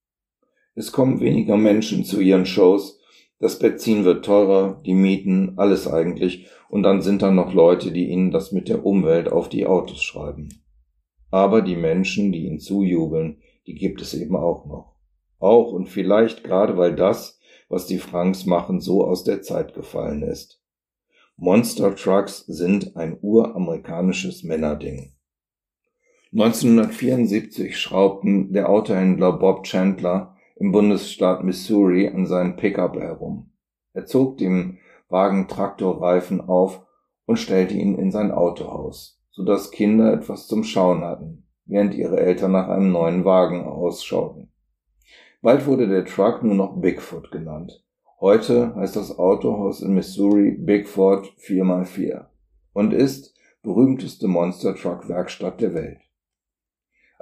Es 0.74 0.92
kommen 0.92 1.20
weniger 1.20 1.58
Menschen 1.58 2.06
zu 2.06 2.22
ihren 2.22 2.46
Shows, 2.46 3.00
das 3.42 3.58
Benzin 3.58 4.06
wird 4.06 4.24
teurer, 4.24 4.80
die 4.86 4.94
Mieten, 4.94 5.54
alles 5.58 5.88
eigentlich, 5.88 6.48
und 6.70 6.84
dann 6.84 7.02
sind 7.02 7.24
da 7.24 7.32
noch 7.32 7.54
Leute, 7.54 7.92
die 7.92 8.10
ihnen 8.10 8.30
das 8.30 8.52
mit 8.52 8.70
der 8.70 8.86
Umwelt 8.86 9.32
auf 9.32 9.50
die 9.50 9.66
Autos 9.66 10.04
schreiben. 10.04 10.50
Aber 11.32 11.64
die 11.64 11.76
Menschen, 11.76 12.32
die 12.32 12.46
ihnen 12.46 12.60
zujubeln, 12.60 13.42
die 13.66 13.74
gibt 13.74 14.00
es 14.02 14.14
eben 14.14 14.36
auch 14.36 14.66
noch. 14.68 14.96
Auch 15.40 15.72
und 15.72 15.90
vielleicht 15.90 16.44
gerade 16.44 16.78
weil 16.78 16.96
das, 16.96 17.40
was 17.68 17.88
die 17.88 17.98
Franks 17.98 18.46
machen, 18.46 18.80
so 18.80 19.04
aus 19.04 19.24
der 19.24 19.42
Zeit 19.42 19.74
gefallen 19.74 20.22
ist. 20.22 20.62
Monster 21.36 21.96
Trucks 21.96 22.46
sind 22.46 22.96
ein 22.96 23.18
uramerikanisches 23.20 24.44
Männerding. 24.44 25.14
1974 26.34 27.76
schraubten 27.76 28.54
der 28.54 28.70
Autohändler 28.70 29.34
Bob 29.34 29.64
Chandler 29.64 30.38
im 30.62 30.72
Bundesstaat 30.72 31.44
Missouri 31.44 32.08
an 32.08 32.28
seinen 32.28 32.56
Pickup 32.56 32.96
herum. 32.96 33.50
Er 33.94 34.06
zog 34.06 34.38
dem 34.38 34.78
Wagen 35.10 35.48
Traktorreifen 35.48 36.40
auf 36.40 36.86
und 37.26 37.40
stellte 37.40 37.74
ihn 37.74 37.96
in 37.96 38.12
sein 38.12 38.30
Autohaus, 38.30 39.20
so 39.32 39.44
dass 39.44 39.72
Kinder 39.72 40.14
etwas 40.14 40.46
zum 40.46 40.64
Schauen 40.64 41.04
hatten, 41.04 41.48
während 41.66 41.96
ihre 41.96 42.20
Eltern 42.20 42.52
nach 42.52 42.68
einem 42.68 42.92
neuen 42.92 43.26
Wagen 43.26 43.64
ausschauten. 43.66 44.52
Bald 45.42 45.66
wurde 45.66 45.88
der 45.88 46.06
Truck 46.06 46.44
nur 46.44 46.54
noch 46.54 46.80
Bigfoot 46.80 47.32
genannt. 47.32 47.84
Heute 48.20 48.76
heißt 48.76 48.96
das 48.96 49.18
Autohaus 49.18 49.82
in 49.82 49.96
Missouri 49.96 50.52
Bigfoot 50.52 51.34
4x4 51.40 52.26
und 52.74 52.94
ist 52.94 53.34
berühmteste 53.64 54.28
Monster 54.28 54.76
Truck 54.76 55.10
Werkstatt 55.10 55.60
der 55.60 55.74
Welt. 55.74 56.02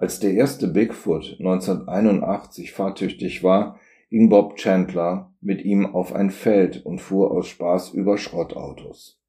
Als 0.02 0.22
der 0.22 0.34
erste 0.34 0.70
Bigfoot 0.70 1.36
1981 1.40 2.72
fahrtüchtig 2.72 3.44
war, 3.44 3.78
ging 4.10 4.30
Bob 4.30 4.56
Chandler 4.56 5.34
mit 5.42 5.66
ihm 5.66 5.94
auf 5.94 6.16
ein 6.16 6.30
Feld 6.30 6.86
und 6.86 7.02
fuhr 7.02 7.32
aus 7.32 7.50
Spaß 7.50 7.90
über 7.96 8.18
Schrottautos. 8.18 9.20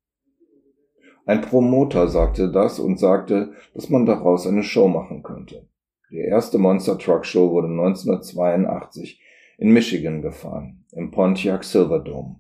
Ein 1.26 1.40
Promoter 1.40 2.06
sagte 2.06 2.52
das 2.52 2.78
und 2.78 3.00
sagte, 3.00 3.52
dass 3.74 3.90
man 3.90 4.06
daraus 4.06 4.46
eine 4.46 4.62
Show 4.62 4.86
machen 4.86 5.24
könnte. 5.24 5.68
Die 6.12 6.18
erste 6.18 6.56
Monster 6.58 6.96
Truck 6.98 7.26
Show 7.26 7.50
wurde 7.50 7.66
1982 7.66 9.20
in 9.58 9.72
Michigan 9.72 10.22
gefahren, 10.22 10.84
im 10.92 11.10
Pontiac 11.10 11.64
Silverdome, 11.64 12.38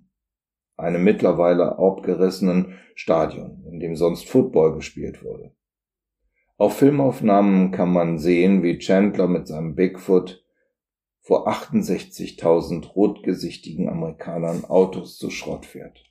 einem 0.76 1.02
mittlerweile 1.02 1.80
abgerissenen 1.80 2.78
Stadion, 2.94 3.64
in 3.68 3.80
dem 3.80 3.96
sonst 3.96 4.28
Football 4.28 4.76
gespielt 4.76 5.24
wurde. 5.24 5.50
Auf 6.60 6.76
Filmaufnahmen 6.76 7.70
kann 7.70 7.90
man 7.90 8.18
sehen, 8.18 8.62
wie 8.62 8.76
Chandler 8.76 9.28
mit 9.28 9.48
seinem 9.48 9.74
Bigfoot 9.76 10.44
vor 11.22 11.48
68.000 11.48 12.86
rotgesichtigen 12.92 13.88
Amerikanern 13.88 14.66
Autos 14.66 15.16
zu 15.16 15.30
Schrott 15.30 15.64
fährt. 15.64 16.04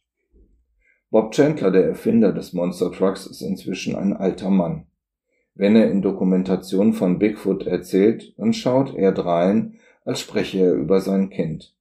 Bob 1.12 1.34
Chandler, 1.34 1.70
der 1.70 1.86
Erfinder 1.86 2.34
des 2.34 2.54
Monster 2.54 2.92
Trucks, 2.92 3.28
ist 3.28 3.44
inzwischen 3.44 3.96
ein 3.96 4.12
alter 4.12 4.50
Mann. 4.50 4.88
Wenn 5.54 5.76
er 5.76 5.92
in 5.92 6.02
Dokumentationen 6.02 6.94
von 6.94 7.20
Bigfoot 7.20 7.68
erzählt, 7.68 8.34
dann 8.40 8.54
schaut 8.54 8.96
er 8.96 9.12
drein, 9.12 9.76
als 10.04 10.22
spreche 10.22 10.62
er 10.62 10.74
über 10.74 11.00
sein 11.00 11.30
Kind. 11.30 11.76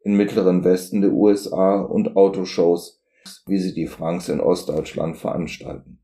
In 0.00 0.16
mittleren 0.16 0.64
Westen 0.64 1.00
der 1.00 1.12
USA 1.12 1.80
und 1.80 2.16
Autoshows, 2.16 3.04
wie 3.46 3.58
sie 3.58 3.72
die 3.72 3.86
Franks 3.86 4.28
in 4.28 4.40
Ostdeutschland 4.40 5.16
veranstalten. 5.16 5.99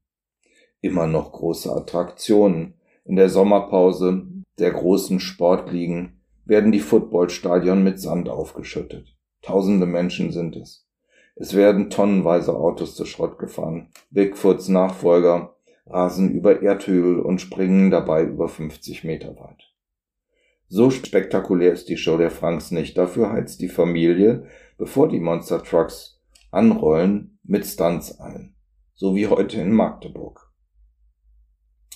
Immer 0.87 1.09
noch 1.09 1.33
große 1.33 1.75
Attraktionen. 1.75 2.75
In 3.05 3.17
der 3.17 3.29
Sommerpause 3.29 4.25
der 4.61 4.71
großen 4.71 5.19
Sportligen 5.19 6.21
werden 6.45 6.71
die 6.71 6.79
Footballstadion 6.79 7.83
mit 7.83 7.99
Sand 7.99 8.29
aufgeschüttet. 8.29 9.17
Tausende 9.43 9.85
Menschen 9.87 10.31
sind 10.31 10.55
es. 10.55 10.87
Es 11.35 11.57
werden 11.57 11.91
tonnenweise 11.91 12.55
Autos 12.55 12.95
zu 12.95 13.05
Schrott 13.05 13.37
gefahren. 13.41 13.89
Bigfoots 14.11 14.69
Nachfolger 14.69 15.57
rasen 15.87 16.31
über 16.31 16.63
Erdhügel 16.63 17.19
und 17.19 17.41
springen 17.41 17.91
dabei 17.91 18.23
über 18.23 18.47
50 18.47 19.03
Meter 19.03 19.37
weit. 19.41 19.75
So 20.69 20.91
spektakulär 20.91 21.73
ist 21.73 21.89
die 21.89 21.97
Show 21.97 22.17
der 22.17 22.31
Franks 22.31 22.71
nicht. 22.71 22.97
Dafür 22.97 23.33
heizt 23.33 23.61
die 23.61 23.69
Familie, 23.69 24.47
bevor 24.79 25.09
die 25.09 25.19
Monster 25.19 25.65
Trucks 25.65 26.21
anrollen, 26.53 27.41
mit 27.43 27.67
Stunts 27.67 28.21
ein. 28.21 28.55
So 28.95 29.17
wie 29.17 29.27
heute 29.27 29.61
in 29.61 29.73
Magdeburg. 29.73 30.46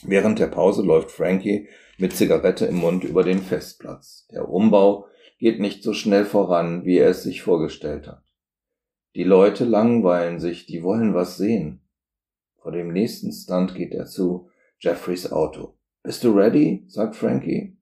Während 0.02 0.38
der 0.38 0.46
Pause 0.46 0.82
läuft 0.82 1.10
Frankie 1.10 1.68
mit 1.98 2.16
Zigarette 2.16 2.66
im 2.66 2.76
Mund 2.76 3.04
über 3.04 3.22
den 3.22 3.40
Festplatz. 3.40 4.26
Der 4.32 4.48
Umbau 4.48 5.06
geht 5.38 5.60
nicht 5.60 5.82
so 5.82 5.92
schnell 5.92 6.24
voran, 6.24 6.84
wie 6.84 6.98
er 6.98 7.10
es 7.10 7.22
sich 7.22 7.42
vorgestellt 7.42 8.06
hat. 8.06 8.24
Die 9.14 9.24
Leute 9.24 9.64
langweilen 9.64 10.40
sich, 10.40 10.66
die 10.66 10.82
wollen 10.82 11.14
was 11.14 11.36
sehen. 11.36 11.82
Vor 12.58 12.72
dem 12.72 12.92
nächsten 12.92 13.32
Stunt 13.32 13.74
geht 13.74 13.92
er 13.92 14.06
zu 14.06 14.50
Jeffreys 14.78 15.30
Auto. 15.30 15.76
Bist 16.02 16.24
du 16.24 16.32
ready? 16.32 16.84
sagt 16.86 17.16
Frankie. 17.16 17.76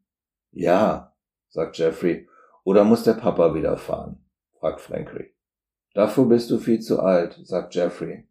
Ja, 0.50 1.14
sagt 1.48 1.78
Jeffrey. 1.78 2.28
Oder 2.64 2.84
muss 2.84 3.04
der 3.04 3.14
Papa 3.14 3.54
wieder 3.54 3.76
fahren? 3.76 4.24
fragt 4.58 4.80
Frankie. 4.80 5.34
Dafür 5.94 6.26
bist 6.26 6.50
du 6.50 6.58
viel 6.58 6.80
zu 6.80 7.00
alt, 7.00 7.38
sagt 7.42 7.74
Jeffrey. 7.74 8.26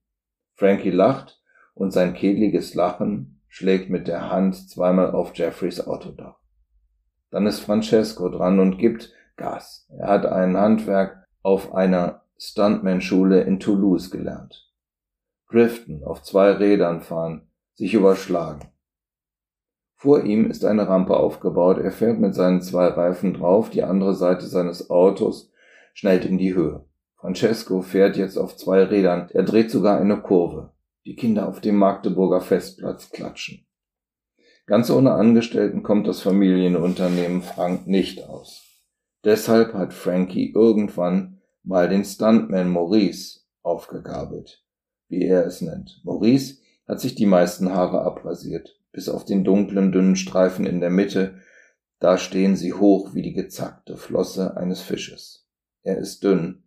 Frankie 0.55 0.91
lacht 0.91 1.41
und 1.73 1.91
sein 1.91 2.13
kehliges 2.13 2.73
Lachen 2.73 3.36
schlägt 3.57 3.89
mit 3.89 4.07
der 4.07 4.29
Hand 4.29 4.69
zweimal 4.69 5.09
auf 5.09 5.35
Jeffreys 5.35 5.81
Autodach. 5.81 6.35
Dann 7.31 7.47
ist 7.47 7.59
Francesco 7.59 8.29
dran 8.29 8.59
und 8.59 8.77
gibt 8.77 9.11
Gas. 9.35 9.87
Er 9.97 10.09
hat 10.09 10.27
ein 10.27 10.55
Handwerk 10.55 11.25
auf 11.41 11.73
einer 11.73 12.21
Stuntman-Schule 12.37 13.41
in 13.41 13.59
Toulouse 13.59 14.11
gelernt. 14.11 14.71
driften, 15.49 16.03
auf 16.03 16.21
zwei 16.21 16.51
Rädern 16.51 17.01
fahren, 17.01 17.47
sich 17.73 17.95
überschlagen. 17.95 18.69
Vor 19.95 20.23
ihm 20.23 20.51
ist 20.51 20.63
eine 20.63 20.87
Rampe 20.87 21.17
aufgebaut, 21.17 21.79
er 21.79 21.91
fährt 21.91 22.19
mit 22.19 22.35
seinen 22.35 22.61
zwei 22.61 22.85
Reifen 22.85 23.33
drauf, 23.33 23.71
die 23.71 23.81
andere 23.81 24.13
Seite 24.13 24.45
seines 24.45 24.91
Autos 24.91 25.51
schnellt 25.95 26.25
in 26.25 26.37
die 26.37 26.53
Höhe. 26.53 26.85
Francesco 27.15 27.81
fährt 27.81 28.17
jetzt 28.17 28.37
auf 28.37 28.55
zwei 28.55 28.83
Rädern, 28.83 29.29
er 29.33 29.41
dreht 29.41 29.71
sogar 29.71 29.99
eine 29.99 30.21
Kurve. 30.21 30.73
Die 31.07 31.15
Kinder 31.15 31.47
auf 31.47 31.61
dem 31.61 31.77
Magdeburger 31.77 32.41
Festplatz 32.41 33.11
klatschen. 33.11 33.65
Ganz 34.65 34.89
ohne 34.89 35.13
Angestellten 35.13 35.81
kommt 35.81 36.05
das 36.05 36.19
Familienunternehmen 36.19 37.41
Frank 37.41 37.87
nicht 37.87 38.27
aus. 38.27 38.65
Deshalb 39.23 39.73
hat 39.73 39.93
Frankie 39.93 40.51
irgendwann 40.53 41.41
mal 41.63 41.87
den 41.87 42.03
Stuntman 42.03 42.69
Maurice 42.69 43.39
aufgegabelt, 43.61 44.65
wie 45.07 45.23
er 45.23 45.45
es 45.45 45.61
nennt. 45.61 46.01
Maurice 46.03 46.57
hat 46.85 46.99
sich 46.99 47.15
die 47.15 47.25
meisten 47.25 47.73
Haare 47.73 48.01
abrasiert, 48.01 48.77
bis 48.91 49.07
auf 49.07 49.23
den 49.23 49.45
dunklen, 49.45 49.93
dünnen 49.93 50.17
Streifen 50.17 50.65
in 50.65 50.81
der 50.81 50.89
Mitte, 50.89 51.39
da 51.99 52.17
stehen 52.17 52.57
sie 52.57 52.73
hoch 52.73 53.13
wie 53.13 53.21
die 53.21 53.33
gezackte 53.33 53.95
Flosse 53.95 54.57
eines 54.57 54.81
Fisches. 54.81 55.47
Er 55.83 55.99
ist 55.99 56.25
dünn, 56.25 56.63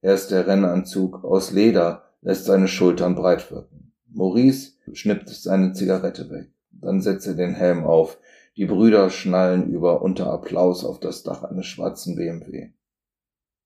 er 0.00 0.14
ist 0.14 0.30
der 0.30 0.46
Rennanzug 0.46 1.22
aus 1.22 1.50
Leder, 1.50 2.03
lässt 2.24 2.46
seine 2.46 2.68
Schultern 2.68 3.14
breit 3.14 3.52
wirken. 3.52 3.92
Maurice 4.10 4.72
schnippt 4.92 5.28
seine 5.28 5.72
Zigarette 5.72 6.30
weg, 6.30 6.50
dann 6.72 7.00
setzt 7.00 7.26
er 7.26 7.34
den 7.34 7.54
Helm 7.54 7.84
auf, 7.84 8.18
die 8.56 8.66
Brüder 8.66 9.10
schnallen 9.10 9.68
über 9.68 10.02
unter 10.02 10.32
Applaus 10.32 10.84
auf 10.84 10.98
das 10.98 11.22
Dach 11.22 11.44
eines 11.44 11.66
schwarzen 11.66 12.16
BMW. 12.16 12.70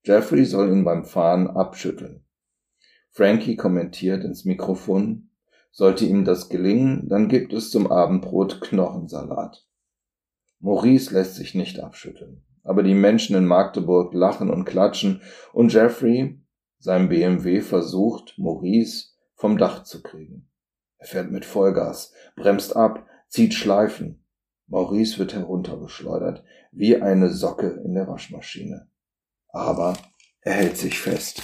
Jeffrey 0.03 0.45
soll 0.45 0.71
ihn 0.71 0.83
beim 0.83 1.05
Fahren 1.05 1.47
abschütteln. 1.47 2.23
Frankie 3.09 3.55
kommentiert 3.55 4.23
ins 4.23 4.45
Mikrofon, 4.45 5.29
sollte 5.71 6.05
ihm 6.05 6.25
das 6.25 6.49
gelingen, 6.49 7.07
dann 7.07 7.27
gibt 7.27 7.53
es 7.53 7.71
zum 7.71 7.91
Abendbrot 7.91 8.61
Knochensalat. 8.61 9.65
Maurice 10.59 11.13
lässt 11.13 11.35
sich 11.35 11.55
nicht 11.55 11.79
abschütteln, 11.79 12.43
aber 12.63 12.83
die 12.83 12.93
Menschen 12.93 13.35
in 13.35 13.45
Magdeburg 13.45 14.13
lachen 14.13 14.49
und 14.49 14.65
klatschen 14.65 15.21
und 15.53 15.71
Jeffrey, 15.71 16.41
sein 16.79 17.09
BMW, 17.09 17.61
versucht, 17.61 18.35
Maurice 18.37 19.09
vom 19.35 19.57
Dach 19.57 19.83
zu 19.83 20.01
kriegen. 20.01 20.49
Er 20.97 21.07
fährt 21.07 21.31
mit 21.31 21.45
Vollgas, 21.45 22.13
bremst 22.35 22.75
ab, 22.75 23.05
zieht 23.27 23.53
Schleifen. 23.53 24.25
Maurice 24.67 25.17
wird 25.19 25.33
heruntergeschleudert, 25.33 26.43
wie 26.71 27.01
eine 27.01 27.29
Socke 27.29 27.81
in 27.83 27.93
der 27.93 28.07
Waschmaschine. 28.07 28.89
Aber 29.49 29.97
er 30.41 30.53
hält 30.53 30.77
sich 30.77 30.99
fest. 30.99 31.41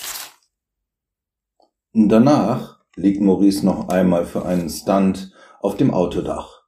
Danach 1.94 2.84
liegt 2.96 3.22
Maurice 3.22 3.66
noch 3.66 3.90
einmal 3.90 4.26
für 4.26 4.46
einen 4.46 4.70
Stunt 4.70 5.34
auf 5.62 5.76
dem 5.76 5.94
Autodach. 5.94 6.64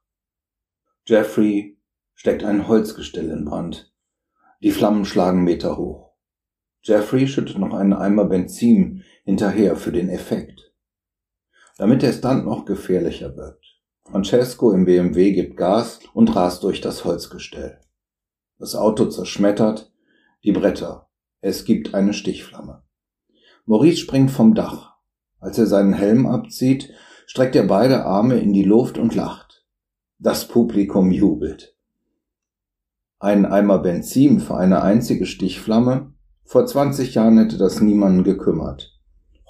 Jeffrey 1.06 1.78
steckt 2.14 2.44
ein 2.44 2.68
Holzgestell 2.68 3.30
in 3.30 3.44
Brand. 3.44 3.94
Die 4.60 4.72
Flammen 4.72 5.04
schlagen 5.04 5.44
Meter 5.44 5.76
hoch. 5.76 6.07
Jeffrey 6.82 7.26
schüttet 7.26 7.58
noch 7.58 7.74
einen 7.74 7.92
Eimer 7.92 8.24
Benzin 8.24 9.04
hinterher 9.24 9.76
für 9.76 9.92
den 9.92 10.08
Effekt. 10.08 10.72
Damit 11.76 12.02
der 12.02 12.12
Stunt 12.12 12.44
noch 12.44 12.64
gefährlicher 12.64 13.36
wirkt. 13.36 13.64
Francesco 14.04 14.72
im 14.72 14.84
BMW 14.84 15.32
gibt 15.32 15.56
Gas 15.56 16.00
und 16.14 16.34
rast 16.34 16.62
durch 16.62 16.80
das 16.80 17.04
Holzgestell. 17.04 17.78
Das 18.58 18.74
Auto 18.74 19.06
zerschmettert 19.06 19.92
die 20.44 20.52
Bretter. 20.52 21.08
Es 21.40 21.64
gibt 21.64 21.94
eine 21.94 22.14
Stichflamme. 22.14 22.82
Maurice 23.66 23.98
springt 23.98 24.30
vom 24.30 24.54
Dach. 24.54 24.96
Als 25.40 25.58
er 25.58 25.66
seinen 25.66 25.92
Helm 25.92 26.26
abzieht, 26.26 26.92
streckt 27.26 27.54
er 27.54 27.66
beide 27.66 28.04
Arme 28.04 28.38
in 28.38 28.52
die 28.52 28.64
Luft 28.64 28.98
und 28.98 29.14
lacht. 29.14 29.66
Das 30.18 30.48
Publikum 30.48 31.12
jubelt. 31.12 31.76
Ein 33.20 33.46
Eimer 33.46 33.78
Benzin 33.78 34.40
für 34.40 34.56
eine 34.56 34.82
einzige 34.82 35.26
Stichflamme? 35.26 36.14
Vor 36.50 36.64
20 36.64 37.14
Jahren 37.14 37.36
hätte 37.36 37.58
das 37.58 37.82
niemanden 37.82 38.24
gekümmert. 38.24 38.98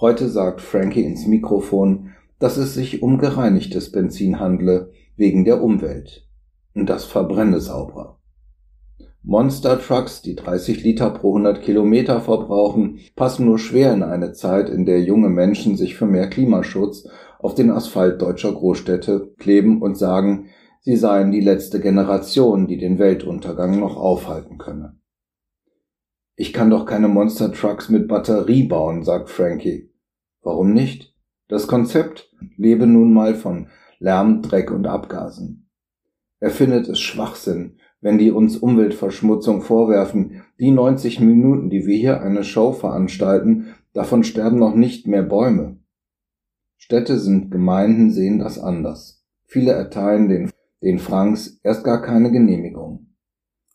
Heute 0.01 0.29
sagt 0.29 0.61
Frankie 0.61 1.05
ins 1.05 1.29
Mikrofon, 1.29 2.11
dass 2.41 2.57
es 2.57 2.75
sich 2.75 3.05
um 3.05 3.19
gereinigtes 3.19 3.93
Benzin 3.93 4.41
handle, 4.41 4.91
wegen 5.17 5.45
der 5.45 5.63
Umwelt. 5.63 6.27
Und 6.75 6.91
das 6.91 7.05
verbrenne 7.05 7.61
sauber. 7.61 8.19
Monster 9.23 9.81
Trucks, 9.81 10.23
die 10.23 10.35
30 10.35 10.83
Liter 10.83 11.11
pro 11.11 11.37
100 11.37 11.63
Kilometer 11.63 12.21
verbrauchen, 12.21 12.99
passen 13.15 13.47
nur 13.47 13.61
schwer 13.61 13.93
in 13.93 14.03
eine 14.03 14.33
Zeit, 14.33 14.69
in 14.69 14.85
der 14.85 15.01
junge 15.01 15.29
Menschen 15.29 15.77
sich 15.77 15.95
für 15.95 16.07
mehr 16.07 16.29
Klimaschutz 16.29 17.07
auf 17.39 17.55
den 17.55 17.71
Asphalt 17.71 18.21
deutscher 18.21 18.51
Großstädte 18.51 19.35
kleben 19.39 19.83
und 19.83 19.97
sagen, 19.97 20.47
sie 20.81 20.97
seien 20.97 21.31
die 21.31 21.43
letzte 21.43 21.79
Generation, 21.79 22.67
die 22.67 22.77
den 22.77 22.99
Weltuntergang 22.99 23.79
noch 23.79 23.97
aufhalten 23.97 24.59
könne. 24.59 24.98
Ich 26.41 26.53
kann 26.53 26.71
doch 26.71 26.87
keine 26.87 27.09
Monster 27.09 27.53
Trucks 27.53 27.89
mit 27.89 28.07
Batterie 28.07 28.63
bauen, 28.63 29.03
sagt 29.03 29.29
Frankie. 29.29 29.91
Warum 30.41 30.73
nicht? 30.73 31.13
Das 31.49 31.67
Konzept 31.67 32.33
lebe 32.57 32.87
nun 32.87 33.13
mal 33.13 33.35
von 33.35 33.67
Lärm, 33.99 34.41
Dreck 34.41 34.71
und 34.71 34.87
Abgasen. 34.87 35.69
Er 36.39 36.51
findet 36.51 36.89
es 36.89 37.01
Schwachsinn, 37.01 37.81
wenn 38.01 38.19
die 38.19 38.31
uns 38.31 38.57
Umweltverschmutzung 38.57 39.63
vorwerfen. 39.63 40.45
Die 40.61 40.71
90 40.71 41.19
Minuten, 41.19 41.71
die 41.71 41.87
wir 41.87 41.97
hier 41.97 42.23
eine 42.23 42.45
Show 42.45 42.71
veranstalten, 42.71 43.75
davon 43.93 44.23
sterben 44.23 44.61
noch 44.61 44.77
nicht 44.77 45.09
mehr 45.09 45.25
Bäume. 45.25 45.81
Städte 46.77 47.19
sind 47.19 47.51
Gemeinden, 47.51 48.13
sehen 48.13 48.39
das 48.39 48.61
anders. 48.61 49.25
Viele 49.47 49.73
erteilen 49.73 50.29
den, 50.29 50.53
den 50.85 51.01
Franks 51.01 51.59
erst 51.65 51.83
gar 51.83 52.01
keine 52.01 52.31
Genehmigung 52.31 53.09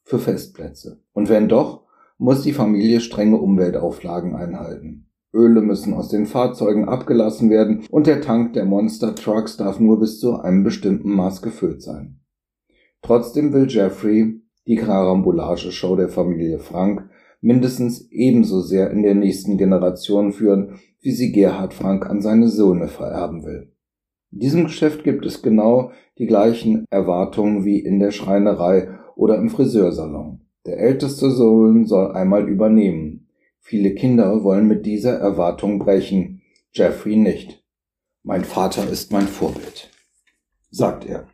für 0.05 0.17
Festplätze. 0.17 1.03
Und 1.11 1.27
wenn 1.27 1.49
doch, 1.49 1.82
muss 2.23 2.41
die 2.41 2.53
Familie 2.53 3.01
strenge 3.01 3.35
Umweltauflagen 3.35 4.33
einhalten. 4.33 5.07
Öle 5.33 5.61
müssen 5.61 5.93
aus 5.93 6.07
den 6.07 6.25
Fahrzeugen 6.25 6.87
abgelassen 6.87 7.49
werden 7.49 7.83
und 7.91 8.07
der 8.07 8.21
Tank 8.21 8.53
der 8.53 8.63
Monster 8.63 9.13
Trucks 9.13 9.57
darf 9.57 9.81
nur 9.81 9.99
bis 9.99 10.21
zu 10.21 10.39
einem 10.39 10.63
bestimmten 10.63 11.09
Maß 11.09 11.41
gefüllt 11.41 11.81
sein. 11.81 12.21
Trotzdem 13.01 13.51
will 13.51 13.67
Jeffrey 13.67 14.41
die 14.67 14.77
Karambolage-Show 14.77 15.97
der 15.97 16.07
Familie 16.07 16.59
Frank 16.59 17.09
mindestens 17.41 18.09
ebenso 18.09 18.61
sehr 18.61 18.89
in 18.91 19.03
der 19.03 19.15
nächsten 19.15 19.57
Generation 19.57 20.31
führen, 20.31 20.79
wie 21.01 21.11
sie 21.11 21.33
Gerhard 21.33 21.73
Frank 21.73 22.09
an 22.09 22.21
seine 22.21 22.47
Söhne 22.47 22.87
vererben 22.87 23.43
will. 23.43 23.73
In 24.31 24.39
diesem 24.39 24.63
Geschäft 24.63 25.03
gibt 25.03 25.25
es 25.25 25.41
genau 25.41 25.91
die 26.17 26.27
gleichen 26.27 26.85
Erwartungen 26.89 27.65
wie 27.65 27.79
in 27.79 27.99
der 27.99 28.11
Schreinerei 28.11 28.87
oder 29.17 29.35
im 29.35 29.49
Friseursalon. 29.49 30.42
Der 30.65 30.79
älteste 30.79 31.31
Sohn 31.31 31.85
soll 31.85 32.13
einmal 32.13 32.47
übernehmen. 32.47 33.27
Viele 33.59 33.93
Kinder 33.95 34.43
wollen 34.43 34.67
mit 34.67 34.85
dieser 34.85 35.17
Erwartung 35.19 35.79
brechen, 35.79 36.41
Jeffrey 36.71 37.17
nicht. 37.17 37.63
Mein 38.23 38.45
Vater 38.45 38.89
ist 38.89 39.11
mein 39.11 39.27
Vorbild, 39.27 39.89
sagt 40.69 41.05
er. 41.05 41.27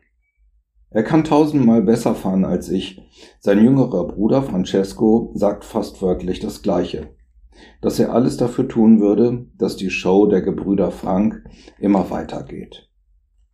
Er 0.90 1.04
kann 1.04 1.22
tausendmal 1.22 1.82
besser 1.82 2.16
fahren 2.16 2.44
als 2.44 2.68
ich. 2.68 3.00
Sein 3.38 3.62
jüngerer 3.62 4.08
Bruder 4.08 4.42
Francesco 4.42 5.32
sagt 5.36 5.64
fast 5.64 6.02
wörtlich 6.02 6.40
das 6.40 6.62
Gleiche. 6.62 7.14
Dass 7.80 8.00
er 8.00 8.12
alles 8.12 8.36
dafür 8.36 8.66
tun 8.66 9.00
würde, 9.00 9.46
dass 9.56 9.76
die 9.76 9.90
Show 9.90 10.26
der 10.26 10.42
Gebrüder 10.42 10.90
Frank 10.90 11.44
immer 11.78 12.10
weitergeht. 12.10 12.90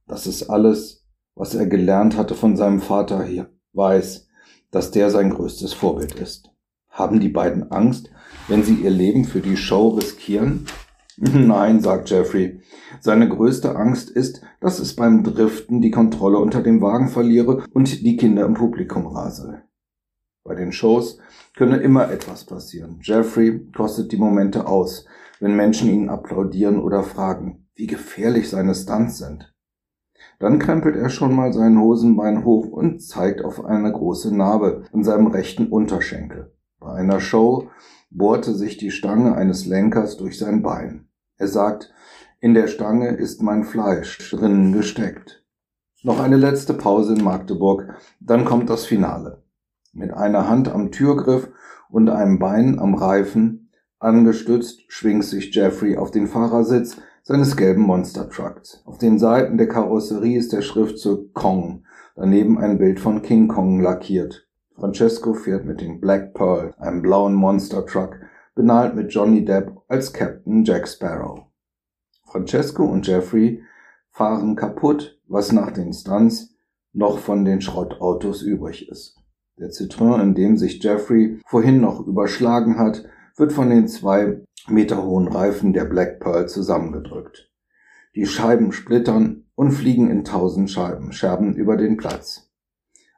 Das 0.06 0.26
ist 0.26 0.44
alles, 0.44 1.06
was 1.34 1.54
er 1.54 1.66
gelernt 1.66 2.16
hatte 2.16 2.34
von 2.34 2.56
seinem 2.56 2.80
Vater 2.80 3.22
hier, 3.24 3.50
weiß, 3.74 4.25
dass 4.70 4.90
der 4.90 5.10
sein 5.10 5.30
größtes 5.30 5.72
Vorbild 5.72 6.14
ist. 6.14 6.50
Haben 6.88 7.20
die 7.20 7.28
beiden 7.28 7.70
Angst, 7.70 8.10
wenn 8.48 8.62
sie 8.62 8.74
ihr 8.74 8.90
Leben 8.90 9.24
für 9.24 9.40
die 9.40 9.56
Show 9.56 9.88
riskieren? 9.88 10.66
Nein, 11.16 11.80
sagt 11.80 12.10
Jeffrey. 12.10 12.60
Seine 13.00 13.28
größte 13.28 13.74
Angst 13.74 14.10
ist, 14.10 14.42
dass 14.60 14.78
es 14.78 14.96
beim 14.96 15.24
Driften 15.24 15.80
die 15.80 15.90
Kontrolle 15.90 16.38
unter 16.38 16.62
dem 16.62 16.80
Wagen 16.80 17.08
verliere 17.08 17.64
und 17.72 18.04
die 18.04 18.16
Kinder 18.16 18.44
im 18.44 18.54
Publikum 18.54 19.06
rase. 19.06 19.62
Bei 20.44 20.54
den 20.54 20.72
Shows 20.72 21.18
könne 21.56 21.78
immer 21.78 22.10
etwas 22.10 22.44
passieren. 22.44 23.00
Jeffrey 23.02 23.66
kostet 23.74 24.12
die 24.12 24.16
Momente 24.16 24.66
aus, 24.66 25.06
wenn 25.40 25.56
Menschen 25.56 25.90
ihn 25.90 26.08
applaudieren 26.08 26.78
oder 26.78 27.02
fragen, 27.02 27.66
wie 27.74 27.86
gefährlich 27.86 28.48
seine 28.48 28.74
Stunts 28.74 29.18
sind. 29.18 29.54
Dann 30.38 30.58
krempelt 30.58 30.96
er 30.96 31.08
schon 31.08 31.34
mal 31.34 31.52
sein 31.52 31.80
Hosenbein 31.80 32.44
hoch 32.44 32.68
und 32.68 33.02
zeigt 33.02 33.44
auf 33.44 33.64
eine 33.64 33.90
große 33.90 34.34
Narbe 34.34 34.84
an 34.92 35.02
seinem 35.02 35.28
rechten 35.28 35.68
Unterschenkel. 35.68 36.52
Bei 36.78 36.92
einer 36.92 37.20
Show 37.20 37.68
bohrte 38.10 38.54
sich 38.54 38.76
die 38.76 38.90
Stange 38.90 39.34
eines 39.34 39.66
Lenkers 39.66 40.16
durch 40.16 40.38
sein 40.38 40.62
Bein. 40.62 41.08
Er 41.38 41.48
sagt, 41.48 41.92
in 42.40 42.54
der 42.54 42.66
Stange 42.66 43.08
ist 43.16 43.42
mein 43.42 43.64
Fleisch 43.64 44.30
drinnen 44.30 44.72
gesteckt. 44.72 45.44
Noch 46.02 46.20
eine 46.20 46.36
letzte 46.36 46.74
Pause 46.74 47.14
in 47.14 47.24
Magdeburg, 47.24 47.94
dann 48.20 48.44
kommt 48.44 48.70
das 48.70 48.84
Finale. 48.84 49.42
Mit 49.92 50.12
einer 50.12 50.48
Hand 50.48 50.68
am 50.68 50.92
Türgriff 50.92 51.50
und 51.88 52.10
einem 52.10 52.38
Bein 52.38 52.78
am 52.78 52.94
Reifen, 52.94 53.70
angestützt, 53.98 54.82
schwingt 54.88 55.24
sich 55.24 55.54
Jeffrey 55.54 55.96
auf 55.96 56.10
den 56.10 56.26
Fahrersitz, 56.26 56.98
seines 57.26 57.56
gelben 57.56 57.82
Monster 57.82 58.30
Trucks. 58.30 58.82
Auf 58.84 58.98
den 58.98 59.18
Seiten 59.18 59.58
der 59.58 59.66
Karosserie 59.66 60.38
ist 60.38 60.52
der 60.52 60.62
Schriftzug 60.62 61.34
Kong, 61.34 61.82
daneben 62.14 62.56
ein 62.56 62.78
Bild 62.78 63.00
von 63.00 63.20
King 63.20 63.48
Kong 63.48 63.80
lackiert. 63.80 64.46
Francesco 64.76 65.34
fährt 65.34 65.64
mit 65.64 65.80
dem 65.80 66.00
Black 66.00 66.34
Pearl, 66.34 66.72
einem 66.78 67.02
blauen 67.02 67.34
Monster 67.34 67.84
Truck, 67.84 68.20
benannt 68.54 68.94
mit 68.94 69.12
Johnny 69.12 69.44
Depp 69.44 69.72
als 69.88 70.12
Captain 70.12 70.64
Jack 70.64 70.86
Sparrow. 70.86 71.40
Francesco 72.26 72.84
und 72.84 73.08
Jeffrey 73.08 73.60
fahren 74.12 74.54
kaputt, 74.54 75.20
was 75.26 75.50
nach 75.50 75.72
den 75.72 75.92
Stunts 75.92 76.54
noch 76.92 77.18
von 77.18 77.44
den 77.44 77.60
Schrottautos 77.60 78.42
übrig 78.42 78.88
ist. 78.88 79.18
Der 79.58 79.70
Citroën, 79.70 80.22
in 80.22 80.34
dem 80.36 80.56
sich 80.56 80.80
Jeffrey 80.80 81.40
vorhin 81.44 81.80
noch 81.80 82.06
überschlagen 82.06 82.78
hat, 82.78 83.04
wird 83.36 83.52
von 83.52 83.68
den 83.68 83.88
zwei 83.88 84.42
Meter 84.68 85.04
hohen 85.04 85.28
Reifen 85.28 85.72
der 85.72 85.84
Black 85.84 86.18
Pearl 86.18 86.48
zusammengedrückt. 86.48 87.50
Die 88.16 88.26
Scheiben 88.26 88.72
splittern 88.72 89.44
und 89.54 89.70
fliegen 89.70 90.10
in 90.10 90.24
tausend 90.24 90.70
Scheiben, 90.70 91.12
Scherben 91.12 91.54
über 91.54 91.76
den 91.76 91.96
Platz. 91.96 92.50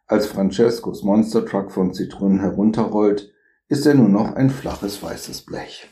Als 0.07 0.27
Francescos 0.27 1.03
Monster 1.03 1.47
Truck 1.47 1.73
von 1.73 1.95
Zitronen 1.95 2.41
herunterrollt, 2.41 3.33
ist 3.69 3.87
er 3.87 3.95
nur 3.95 4.09
noch 4.09 4.35
ein 4.35 4.51
flaches 4.51 5.03
weißes 5.03 5.43
Blech. 5.43 5.89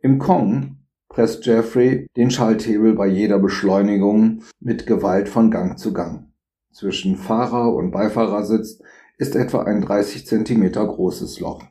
Im 0.00 0.18
Kong 0.18 0.78
presst 1.08 1.46
Jeffrey 1.46 2.06
den 2.16 2.30
Schalthebel 2.30 2.94
bei 2.94 3.06
jeder 3.06 3.38
Beschleunigung 3.38 4.42
mit 4.60 4.86
Gewalt 4.86 5.28
von 5.28 5.50
Gang 5.50 5.78
zu 5.78 5.92
Gang. 5.92 6.32
Zwischen 6.72 7.16
Fahrer 7.16 7.74
und 7.74 7.90
Beifahrersitz 7.90 8.80
ist 9.16 9.34
etwa 9.34 9.62
ein 9.62 9.82
30 9.82 10.26
Zentimeter 10.26 10.86
großes 10.86 11.40
Loch 11.40 11.64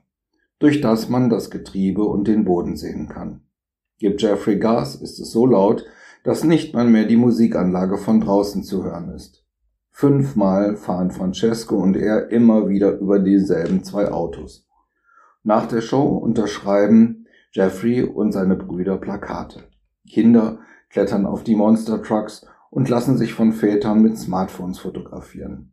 durch 0.59 0.81
das 0.81 1.09
man 1.09 1.29
das 1.29 1.49
Getriebe 1.49 2.03
und 2.03 2.27
den 2.27 2.45
Boden 2.45 2.75
sehen 2.75 3.09
kann. 3.09 3.41
Gibt 3.99 4.21
Jeffrey 4.21 4.57
Gas, 4.59 4.95
ist 4.95 5.19
es 5.19 5.31
so 5.31 5.45
laut, 5.45 5.85
dass 6.23 6.43
nicht 6.43 6.73
mal 6.73 6.85
mehr 6.85 7.05
die 7.05 7.17
Musikanlage 7.17 7.97
von 7.97 8.21
draußen 8.21 8.63
zu 8.63 8.83
hören 8.83 9.09
ist. 9.09 9.43
Fünfmal 9.91 10.75
fahren 10.75 11.09
Francesco 11.11 11.75
und 11.75 11.97
er 11.97 12.29
immer 12.29 12.69
wieder 12.69 12.99
über 12.99 13.19
dieselben 13.19 13.83
zwei 13.83 14.11
Autos. 14.11 14.67
Nach 15.43 15.65
der 15.65 15.81
Show 15.81 16.05
unterschreiben 16.05 17.25
Jeffrey 17.51 18.03
und 18.03 18.31
seine 18.31 18.55
Brüder 18.55 18.97
Plakate. 18.97 19.63
Kinder 20.07 20.59
klettern 20.89 21.25
auf 21.25 21.43
die 21.43 21.55
Monster 21.55 22.03
Trucks 22.03 22.45
und 22.69 22.89
lassen 22.89 23.17
sich 23.17 23.33
von 23.33 23.53
Vätern 23.53 24.01
mit 24.01 24.17
Smartphones 24.17 24.79
fotografieren. 24.79 25.71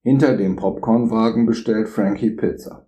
Hinter 0.00 0.36
dem 0.36 0.56
Popcornwagen 0.56 1.44
bestellt 1.44 1.88
Frankie 1.88 2.30
Pizza. 2.30 2.86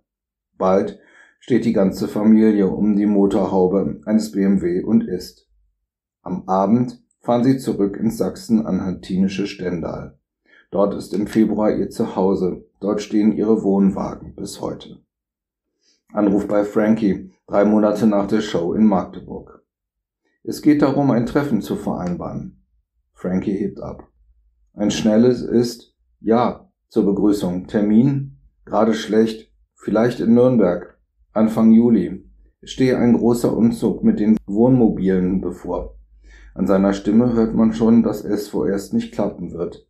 Bald 0.57 0.99
steht 1.47 1.63
die 1.63 1.71
ganze 1.71 2.09
Familie 2.09 2.67
um 2.67 2.97
die 2.97 3.05
Motorhaube 3.05 4.01
eines 4.03 4.33
BMW 4.33 4.83
und 4.83 5.07
isst. 5.07 5.47
Am 6.21 6.43
Abend 6.49 7.01
fahren 7.21 7.45
sie 7.45 7.57
zurück 7.57 7.95
ins 7.95 8.17
sachsen-anhaltinische 8.17 9.47
Stendal. 9.47 10.19
Dort 10.71 10.93
ist 10.93 11.13
im 11.13 11.25
Februar 11.25 11.71
ihr 11.71 11.89
Zuhause, 11.89 12.65
dort 12.81 13.01
stehen 13.01 13.31
ihre 13.31 13.63
Wohnwagen 13.63 14.35
bis 14.35 14.59
heute. 14.59 14.99
Anruf 16.11 16.49
bei 16.49 16.65
Frankie, 16.65 17.31
drei 17.47 17.63
Monate 17.63 18.07
nach 18.07 18.27
der 18.27 18.41
Show 18.41 18.73
in 18.73 18.85
Magdeburg. 18.85 19.63
Es 20.43 20.61
geht 20.61 20.81
darum, 20.81 21.11
ein 21.11 21.25
Treffen 21.25 21.61
zu 21.61 21.77
vereinbaren. 21.77 22.61
Frankie 23.13 23.57
hebt 23.57 23.79
ab. 23.79 24.05
Ein 24.73 24.91
schnelles 24.91 25.43
ist, 25.43 25.95
ja, 26.19 26.69
zur 26.89 27.05
Begrüßung. 27.05 27.67
Termin? 27.67 28.37
Gerade 28.65 28.93
schlecht. 28.93 29.49
Vielleicht 29.75 30.19
in 30.19 30.33
Nürnberg. 30.33 30.86
Anfang 31.37 31.71
Juli 31.71 32.25
stehe 32.63 32.97
ein 32.97 33.13
großer 33.13 33.55
Umzug 33.55 34.03
mit 34.03 34.19
den 34.19 34.37
Wohnmobilen 34.47 35.39
bevor. 35.39 35.95
An 36.55 36.65
seiner 36.65 36.93
Stimme 36.93 37.33
hört 37.33 37.53
man 37.53 37.73
schon, 37.73 38.01
dass 38.01 38.25
es 38.25 38.47
vorerst 38.47 38.95
nicht 38.95 39.13
klappen 39.13 39.53
wird. 39.53 39.87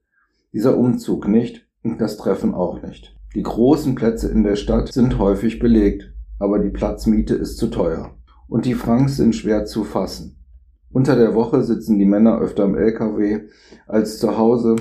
Dieser 0.51 0.77
Umzug 0.77 1.25
nicht 1.29 1.65
und 1.83 2.01
das 2.01 2.17
Treffen 2.17 2.53
auch 2.53 2.81
nicht. 2.81 3.15
Die 3.33 3.43
großen 3.43 3.95
Plätze 3.95 4.29
in 4.29 4.43
der 4.43 4.57
Stadt 4.57 4.91
sind 4.91 5.19
häufig 5.19 5.59
belegt, 5.59 6.13
aber 6.37 6.59
die 6.59 6.69
Platzmiete 6.69 7.35
ist 7.35 7.57
zu 7.57 7.67
teuer. 7.67 8.17
Und 8.49 8.65
die 8.65 8.73
Franks 8.73 9.15
sind 9.15 9.33
schwer 9.33 9.63
zu 9.63 9.85
fassen. 9.85 10.43
Unter 10.91 11.15
der 11.15 11.33
Woche 11.33 11.63
sitzen 11.63 11.97
die 11.97 12.05
Männer 12.05 12.41
öfter 12.41 12.65
im 12.65 12.75
LKW 12.75 13.47
als 13.87 14.19
zu 14.19 14.37
Hause 14.37 14.75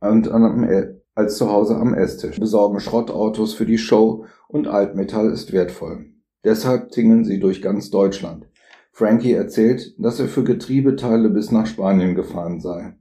und 0.00 0.30
am, 0.30 0.64
als 1.18 1.36
zu 1.36 1.50
Hause 1.50 1.74
am 1.74 1.94
Esstisch, 1.94 2.38
besorgen 2.38 2.78
Schrottautos 2.78 3.52
für 3.52 3.66
die 3.66 3.76
Show 3.76 4.26
und 4.46 4.68
Altmetall 4.68 5.32
ist 5.32 5.52
wertvoll. 5.52 6.12
Deshalb 6.44 6.92
tingeln 6.92 7.24
sie 7.24 7.40
durch 7.40 7.60
ganz 7.60 7.90
Deutschland. 7.90 8.48
Frankie 8.92 9.32
erzählt, 9.32 9.96
dass 9.98 10.20
er 10.20 10.28
für 10.28 10.44
Getriebeteile 10.44 11.28
bis 11.30 11.50
nach 11.50 11.66
Spanien 11.66 12.14
gefahren 12.14 12.60
sei. 12.60 12.96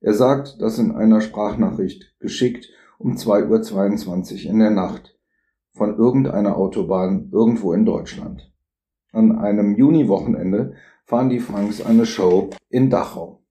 Er 0.00 0.14
sagt 0.14 0.60
das 0.60 0.80
in 0.80 0.90
einer 0.90 1.20
Sprachnachricht, 1.20 2.16
geschickt 2.18 2.68
um 2.98 3.14
2.22 3.14 4.46
Uhr 4.46 4.50
in 4.50 4.58
der 4.58 4.70
Nacht, 4.70 5.16
von 5.70 5.96
irgendeiner 5.96 6.56
Autobahn 6.56 7.30
irgendwo 7.32 7.72
in 7.72 7.84
Deutschland. 7.84 8.52
An 9.12 9.38
einem 9.38 9.76
Juniwochenende 9.76 10.74
fahren 11.04 11.28
die 11.28 11.38
Franks 11.38 11.80
eine 11.80 12.06
Show 12.06 12.50
in 12.70 12.90
Dachau 12.90 13.46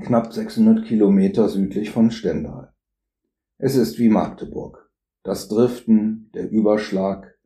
knapp 0.00 0.32
600 0.32 0.84
Kilometer 0.84 1.48
südlich 1.48 1.90
von 1.90 2.10
Stendal. 2.10 2.69
Es 3.62 3.76
ist 3.76 3.98
wie 3.98 4.08
Magdeburg. 4.08 4.90
Das 5.22 5.48
Driften, 5.48 6.30
der 6.32 6.50
Überschlag, 6.50 7.36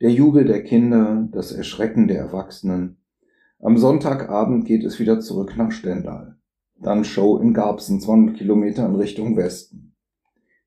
der 0.00 0.10
Jubel 0.10 0.46
der 0.46 0.64
Kinder, 0.64 1.28
das 1.30 1.52
Erschrecken 1.52 2.08
der 2.08 2.16
Erwachsenen. 2.16 2.96
Am 3.60 3.76
Sonntagabend 3.76 4.64
geht 4.64 4.82
es 4.82 4.98
wieder 4.98 5.20
zurück 5.20 5.58
nach 5.58 5.70
Stendal. 5.70 6.38
Dann 6.80 7.04
Show 7.04 7.36
in 7.36 7.52
Garbsen, 7.52 8.00
200 8.00 8.38
Kilometer 8.38 8.86
in 8.86 8.94
Richtung 8.94 9.36
Westen. 9.36 9.94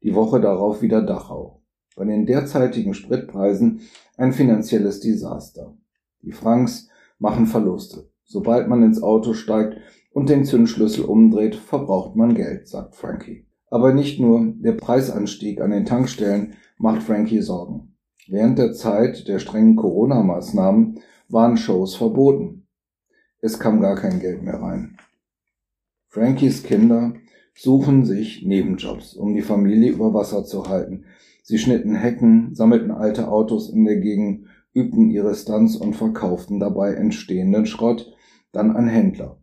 Die 0.04 0.14
Woche 0.14 0.40
darauf 0.40 0.84
wieder 0.84 1.02
Dachau. 1.02 1.64
Bei 1.96 2.06
den 2.06 2.28
derzeitigen 2.28 2.94
Spritpreisen 2.94 3.82
ein 4.18 4.34
finanzielles 4.34 5.00
Desaster. 5.00 5.76
Die 6.22 6.32
Franks 6.32 6.90
machen 7.18 7.48
Verluste. 7.48 8.12
Sobald 8.24 8.68
man 8.68 8.84
ins 8.84 9.02
Auto 9.02 9.34
steigt, 9.34 9.78
und 10.14 10.30
den 10.30 10.46
Zündschlüssel 10.46 11.06
umdreht, 11.06 11.56
verbraucht 11.56 12.16
man 12.16 12.36
Geld, 12.36 12.68
sagt 12.68 12.96
Frankie. 12.96 13.48
Aber 13.72 13.94
nicht 13.94 14.20
nur 14.20 14.54
der 14.58 14.74
Preisanstieg 14.74 15.62
an 15.62 15.72
den 15.72 15.86
Tankstellen 15.86 16.56
macht 16.78 17.02
Frankie 17.02 17.42
Sorgen. 17.42 17.96
Während 18.28 18.60
der 18.60 18.74
Zeit 18.74 19.28
der 19.28 19.40
strengen 19.40 19.78
Corona-Maßnahmen 19.78 21.00
waren 21.30 21.58
Shows 21.58 21.96
verboten. 21.96 22.68
Es 23.40 23.60
kam 23.60 23.82
gar 23.82 23.96
kein 23.96 24.20
Geld 24.20 24.44
mehr 24.44 24.62
rein. 24.62 24.98
Frankies 26.10 26.64
Kinder 26.64 27.14
suchen 27.56 28.06
sich 28.06 28.46
Nebenjobs, 28.46 29.16
um 29.16 29.34
die 29.34 29.42
Familie 29.42 29.92
über 29.92 30.14
Wasser 30.14 30.44
zu 30.44 30.68
halten. 30.68 31.06
Sie 31.42 31.58
schnitten 31.58 31.96
Hecken, 31.96 32.54
sammelten 32.54 32.92
alte 32.92 33.30
Autos 33.30 33.70
in 33.70 33.86
der 33.86 33.98
Gegend, 33.98 34.48
übten 34.74 35.10
ihre 35.10 35.34
Stunts 35.34 35.78
und 35.78 35.96
verkauften 35.96 36.60
dabei 36.60 36.94
entstehenden 36.94 37.66
Schrott 37.66 38.14
dann 38.52 38.76
an 38.76 38.88
Händler. 38.88 39.42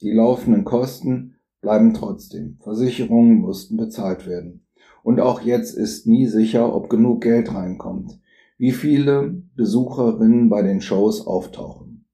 Die 0.00 0.10
laufenden 0.10 0.64
Kosten 0.64 1.33
bleiben 1.64 1.94
trotzdem. 1.94 2.58
Versicherungen 2.60 3.40
mussten 3.40 3.76
bezahlt 3.76 4.28
werden. 4.28 4.66
Und 5.02 5.18
auch 5.18 5.40
jetzt 5.40 5.76
ist 5.76 6.06
nie 6.06 6.26
sicher, 6.26 6.74
ob 6.74 6.88
genug 6.88 7.22
Geld 7.22 7.52
reinkommt, 7.52 8.20
wie 8.58 8.70
viele 8.70 9.42
Besucherinnen 9.56 10.48
bei 10.48 10.62
den 10.62 10.80
Shows 10.80 11.26
auftauchen. 11.26 12.06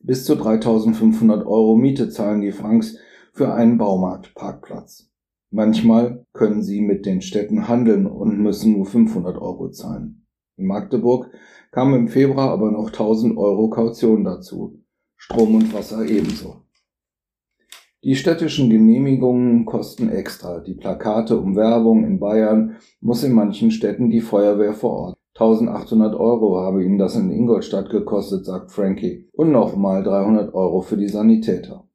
Bis 0.00 0.24
zu 0.24 0.36
3500 0.36 1.44
Euro 1.46 1.74
Miete 1.74 2.10
zahlen 2.10 2.42
die 2.42 2.52
Franks 2.52 2.98
für 3.32 3.52
einen 3.52 3.78
Baumarktparkplatz. 3.78 5.10
Manchmal 5.50 6.26
können 6.32 6.62
sie 6.62 6.82
mit 6.82 7.06
den 7.06 7.22
Städten 7.22 7.66
handeln 7.66 8.06
und 8.06 8.38
müssen 8.38 8.74
nur 8.74 8.86
500 8.86 9.38
Euro 9.38 9.70
zahlen. 9.70 10.26
In 10.56 10.66
Magdeburg 10.66 11.30
kamen 11.70 11.94
im 11.94 12.08
Februar 12.08 12.50
aber 12.50 12.70
noch 12.70 12.88
1000 12.88 13.38
Euro 13.38 13.70
Kaution 13.70 14.24
dazu. 14.24 14.82
Strom 15.16 15.54
und 15.54 15.72
Wasser 15.72 16.04
ebenso. 16.04 16.67
Die 18.04 18.14
städtischen 18.14 18.70
Genehmigungen 18.70 19.64
kosten 19.64 20.08
extra. 20.08 20.60
Die 20.60 20.74
Plakate 20.74 21.36
um 21.36 21.56
Werbung 21.56 22.04
in 22.04 22.20
Bayern 22.20 22.76
muss 23.00 23.24
in 23.24 23.32
manchen 23.32 23.72
Städten 23.72 24.08
die 24.08 24.20
Feuerwehr 24.20 24.72
vor 24.72 24.92
Ort. 24.92 25.18
1800 25.34 26.14
Euro 26.14 26.60
habe 26.60 26.84
ihm 26.84 26.96
das 26.98 27.16
in 27.16 27.30
Ingolstadt 27.30 27.90
gekostet, 27.90 28.44
sagt 28.44 28.70
Frankie. 28.70 29.28
Und 29.32 29.50
nochmal 29.50 30.04
300 30.04 30.54
Euro 30.54 30.80
für 30.80 30.96
die 30.96 31.08
Sanitäter. 31.08 31.88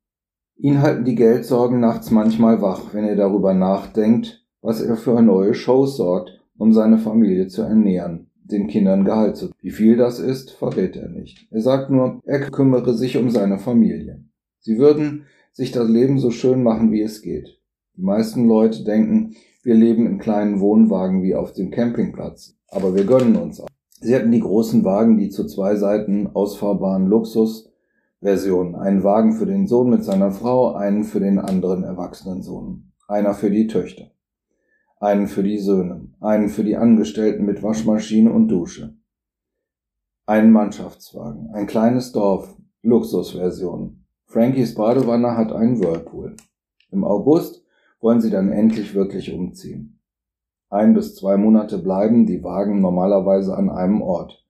Ihn 0.57 0.81
halten 0.81 1.05
die 1.05 1.15
Geldsorgen 1.15 1.79
nachts 1.79 2.11
manchmal 2.11 2.61
wach, 2.61 2.93
wenn 2.93 3.05
er 3.05 3.15
darüber 3.15 3.53
nachdenkt, 3.53 4.45
was 4.61 4.81
er 4.81 4.97
für 4.97 5.21
neue 5.21 5.53
Shows 5.53 5.95
sorgt, 5.95 6.39
um 6.57 6.73
seine 6.73 6.97
Familie 6.97 7.47
zu 7.47 7.61
ernähren, 7.61 8.29
den 8.43 8.67
Kindern 8.67 9.05
Gehalt 9.05 9.37
zu. 9.37 9.51
Wie 9.61 9.71
viel 9.71 9.97
das 9.97 10.19
ist, 10.19 10.51
verrät 10.51 10.97
er 10.97 11.09
nicht. 11.09 11.47
Er 11.49 11.61
sagt 11.61 11.89
nur, 11.89 12.19
er 12.25 12.39
kümmere 12.51 12.93
sich 12.93 13.17
um 13.17 13.29
seine 13.29 13.57
Familie. 13.57 14.23
Sie 14.59 14.77
würden 14.77 15.25
sich 15.53 15.71
das 15.71 15.87
Leben 15.87 16.19
so 16.19 16.31
schön 16.31 16.63
machen, 16.63 16.91
wie 16.91 17.01
es 17.01 17.21
geht. 17.21 17.61
Die 17.95 18.01
meisten 18.01 18.47
Leute 18.47 18.83
denken, 18.83 19.35
wir 19.63 19.75
leben 19.75 20.07
in 20.07 20.17
kleinen 20.17 20.59
Wohnwagen 20.59 21.23
wie 21.23 21.35
auf 21.35 21.53
dem 21.53 21.71
Campingplatz. 21.71 22.57
Aber 22.67 22.95
wir 22.95 23.05
gönnen 23.05 23.37
uns 23.37 23.61
auch. 23.61 23.67
Sie 24.01 24.13
hatten 24.13 24.31
die 24.31 24.41
großen 24.41 24.83
Wagen, 24.83 25.17
die 25.17 25.29
zu 25.29 25.45
zwei 25.45 25.75
Seiten 25.75 26.27
ausfahrbaren 26.27 27.07
Luxus 27.07 27.71
Version. 28.19 28.75
Einen 28.75 29.03
Wagen 29.03 29.33
für 29.33 29.45
den 29.45 29.67
Sohn 29.67 29.89
mit 29.89 30.03
seiner 30.03 30.31
Frau, 30.31 30.73
einen 30.73 31.03
für 31.03 31.19
den 31.19 31.39
anderen 31.39 31.83
erwachsenen 31.83 32.41
Sohn. 32.41 32.91
Einer 33.07 33.33
für 33.33 33.51
die 33.51 33.67
Töchter. 33.67 34.11
Einen 34.99 35.27
für 35.27 35.43
die 35.43 35.59
Söhne. 35.59 36.09
Einen 36.19 36.49
für 36.49 36.63
die 36.63 36.77
Angestellten 36.77 37.45
mit 37.45 37.61
Waschmaschine 37.61 38.31
und 38.31 38.47
Dusche. 38.47 38.95
Einen 40.25 40.51
Mannschaftswagen. 40.51 41.51
Ein 41.53 41.67
kleines 41.67 42.11
Dorf. 42.11 42.57
Luxusversion. 42.81 44.02
Frankies 44.33 44.73
Badewanne 44.73 45.37
hat 45.37 45.51
einen 45.51 45.79
Whirlpool. 45.79 46.35
Im 46.89 47.03
August 47.03 47.63
wollen 48.01 48.19
sie 48.19 48.31
dann 48.31 48.51
endlich 48.51 48.95
wirklich 48.95 49.31
umziehen. 49.31 49.99
Ein 50.71 50.95
bis 50.95 51.13
zwei 51.13 51.37
Monate 51.37 51.77
bleiben 51.77 52.25
die 52.25 52.43
Wagen 52.43 52.81
normalerweise 52.81 53.55
an 53.55 53.69
einem 53.69 54.01
Ort, 54.01 54.43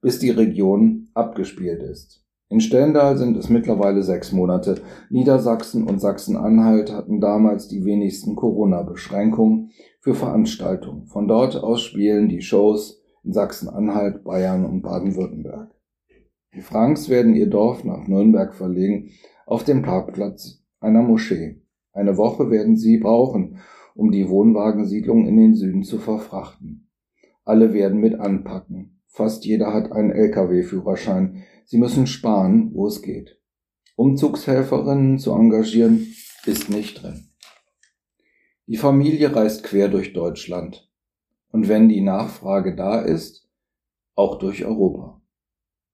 bis 0.00 0.18
die 0.18 0.30
Region 0.30 1.10
abgespielt 1.14 1.80
ist. 1.80 2.24
In 2.48 2.60
Stendal 2.60 3.18
sind 3.18 3.36
es 3.36 3.48
mittlerweile 3.48 4.02
sechs 4.02 4.32
Monate. 4.32 4.80
Niedersachsen 5.10 5.86
und 5.86 6.00
Sachsen-Anhalt 6.00 6.92
hatten 6.92 7.20
damals 7.20 7.68
die 7.68 7.84
wenigsten 7.84 8.34
Corona-Beschränkungen 8.34 9.70
für 10.00 10.16
Veranstaltungen. 10.16 11.06
Von 11.06 11.28
dort 11.28 11.54
aus 11.54 11.82
spielen 11.82 12.28
die 12.28 12.42
Shows 12.42 13.00
in 13.22 13.32
Sachsen-Anhalt, 13.32 14.24
Bayern 14.24 14.64
und 14.66 14.82
Baden-Württemberg. 14.82 15.68
Die 16.54 16.62
Franks 16.62 17.08
werden 17.08 17.34
ihr 17.34 17.48
Dorf 17.48 17.84
nach 17.84 18.08
Nürnberg 18.08 18.54
verlegen, 18.54 19.10
auf 19.46 19.64
dem 19.64 19.82
Parkplatz 19.82 20.62
einer 20.80 21.02
Moschee. 21.02 21.62
Eine 21.92 22.16
Woche 22.16 22.50
werden 22.50 22.76
sie 22.76 22.98
brauchen, 22.98 23.58
um 23.94 24.10
die 24.10 24.28
Wohnwagensiedlung 24.28 25.26
in 25.26 25.36
den 25.36 25.54
Süden 25.54 25.82
zu 25.82 25.98
verfrachten. 25.98 26.88
Alle 27.44 27.72
werden 27.72 28.00
mit 28.00 28.14
anpacken. 28.18 29.00
Fast 29.06 29.44
jeder 29.44 29.74
hat 29.74 29.92
einen 29.92 30.10
Lkw-Führerschein. 30.10 31.42
Sie 31.64 31.78
müssen 31.78 32.06
sparen, 32.06 32.70
wo 32.74 32.86
es 32.86 33.02
geht. 33.02 33.40
Umzugshelferinnen 33.96 35.18
zu 35.18 35.32
engagieren, 35.32 36.06
ist 36.46 36.70
nicht 36.70 37.02
drin. 37.02 37.28
Die 38.66 38.76
Familie 38.76 39.34
reist 39.34 39.64
quer 39.64 39.88
durch 39.88 40.12
Deutschland. 40.12 40.88
Und 41.50 41.68
wenn 41.68 41.88
die 41.88 42.00
Nachfrage 42.00 42.76
da 42.76 43.00
ist, 43.00 43.48
auch 44.14 44.38
durch 44.38 44.64
Europa. 44.64 45.19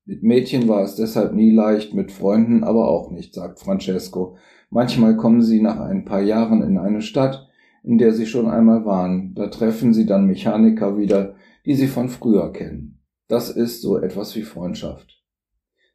Mit 0.09 0.23
Mädchen 0.23 0.69
war 0.69 0.85
es 0.85 0.95
deshalb 0.95 1.35
nie 1.35 1.51
leicht, 1.51 1.93
mit 1.93 2.13
Freunden 2.13 2.63
aber 2.63 2.89
auch 2.89 3.11
nicht, 3.11 3.35
sagt 3.35 3.59
Francesco. 3.59 4.37
Manchmal 4.71 5.17
kommen 5.17 5.43
sie 5.43 5.61
nach 5.61 5.81
ein 5.81 6.05
paar 6.05 6.23
Jahren 6.23 6.63
in 6.63 6.79
eine 6.79 7.03
Stadt, 7.03 7.49
in 7.83 7.99
der 7.99 8.13
sie 8.13 8.27
schon 8.27 8.49
einmal 8.49 8.85
waren. 8.85 9.35
Da 9.35 9.49
treffen 9.49 9.93
sie 9.93 10.07
dann 10.07 10.27
Mechaniker 10.27 10.97
wieder, 10.97 11.35
die 11.65 11.75
sie 11.75 11.89
von 11.89 12.09
früher 12.09 12.53
kennen. 12.53 13.03
Das 13.27 13.51
ist 13.51 13.83
so 13.83 13.99
etwas 13.99 14.37
wie 14.37 14.43
Freundschaft. 14.43 15.25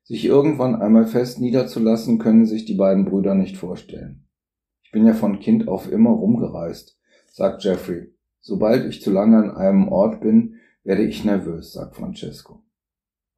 Sich 0.04 0.26
irgendwann 0.26 0.76
einmal 0.76 1.08
fest 1.08 1.39
niederzulassen, 1.39 2.19
können 2.19 2.45
sich 2.45 2.65
die 2.65 2.76
beiden 2.76 3.06
Brüder 3.06 3.34
nicht 3.34 3.56
vorstellen. 3.56 4.26
Ich 4.84 4.91
bin 4.91 5.06
ja 5.06 5.13
von 5.13 5.39
Kind 5.39 5.69
auf 5.69 5.89
immer 5.89 6.10
rumgereist, 6.10 7.00
sagt 7.32 7.63
Jeffrey. 7.63 8.13
Sobald 8.41 8.86
ich 8.86 9.02
zu 9.02 9.10
lange 9.10 9.38
an 9.38 9.52
einem 9.52 9.88
Ort 9.88 10.19
bin, 10.19 10.56
werde 10.84 11.06
ich 11.06 11.24
nervös, 11.24 11.71
sagt 11.71 11.95
Francesco. 11.95 12.62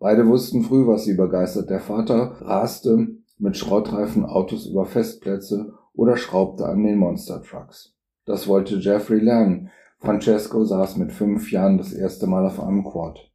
Beide 0.04 0.28
wussten 0.28 0.63
früh, 0.63 0.86
was 0.86 1.06
sie 1.06 1.13
begeistert. 1.13 1.70
Der 1.70 1.80
Vater 1.80 2.36
raste 2.42 3.08
mit 3.39 3.56
Schrottreifen 3.56 4.26
Autos 4.26 4.66
über 4.66 4.86
Festplätze 4.86 5.76
oder 5.94 6.18
schraubte 6.18 6.66
an 6.66 6.84
den 6.84 6.98
Monster 6.98 7.42
Trucks. 7.42 7.96
Das 8.26 8.50
wollte 8.50 8.76
Jeffrey 8.80 9.22
lernen. 9.22 9.70
Francesco 10.00 10.66
saß 10.66 10.98
mit 10.98 11.13
fünf 11.13 11.54
Jahren 11.54 11.78
das 11.78 11.94
erste 11.94 12.28
Mal 12.28 12.46
auf 12.46 12.60
einem 12.60 12.84
Quad. 12.84 13.32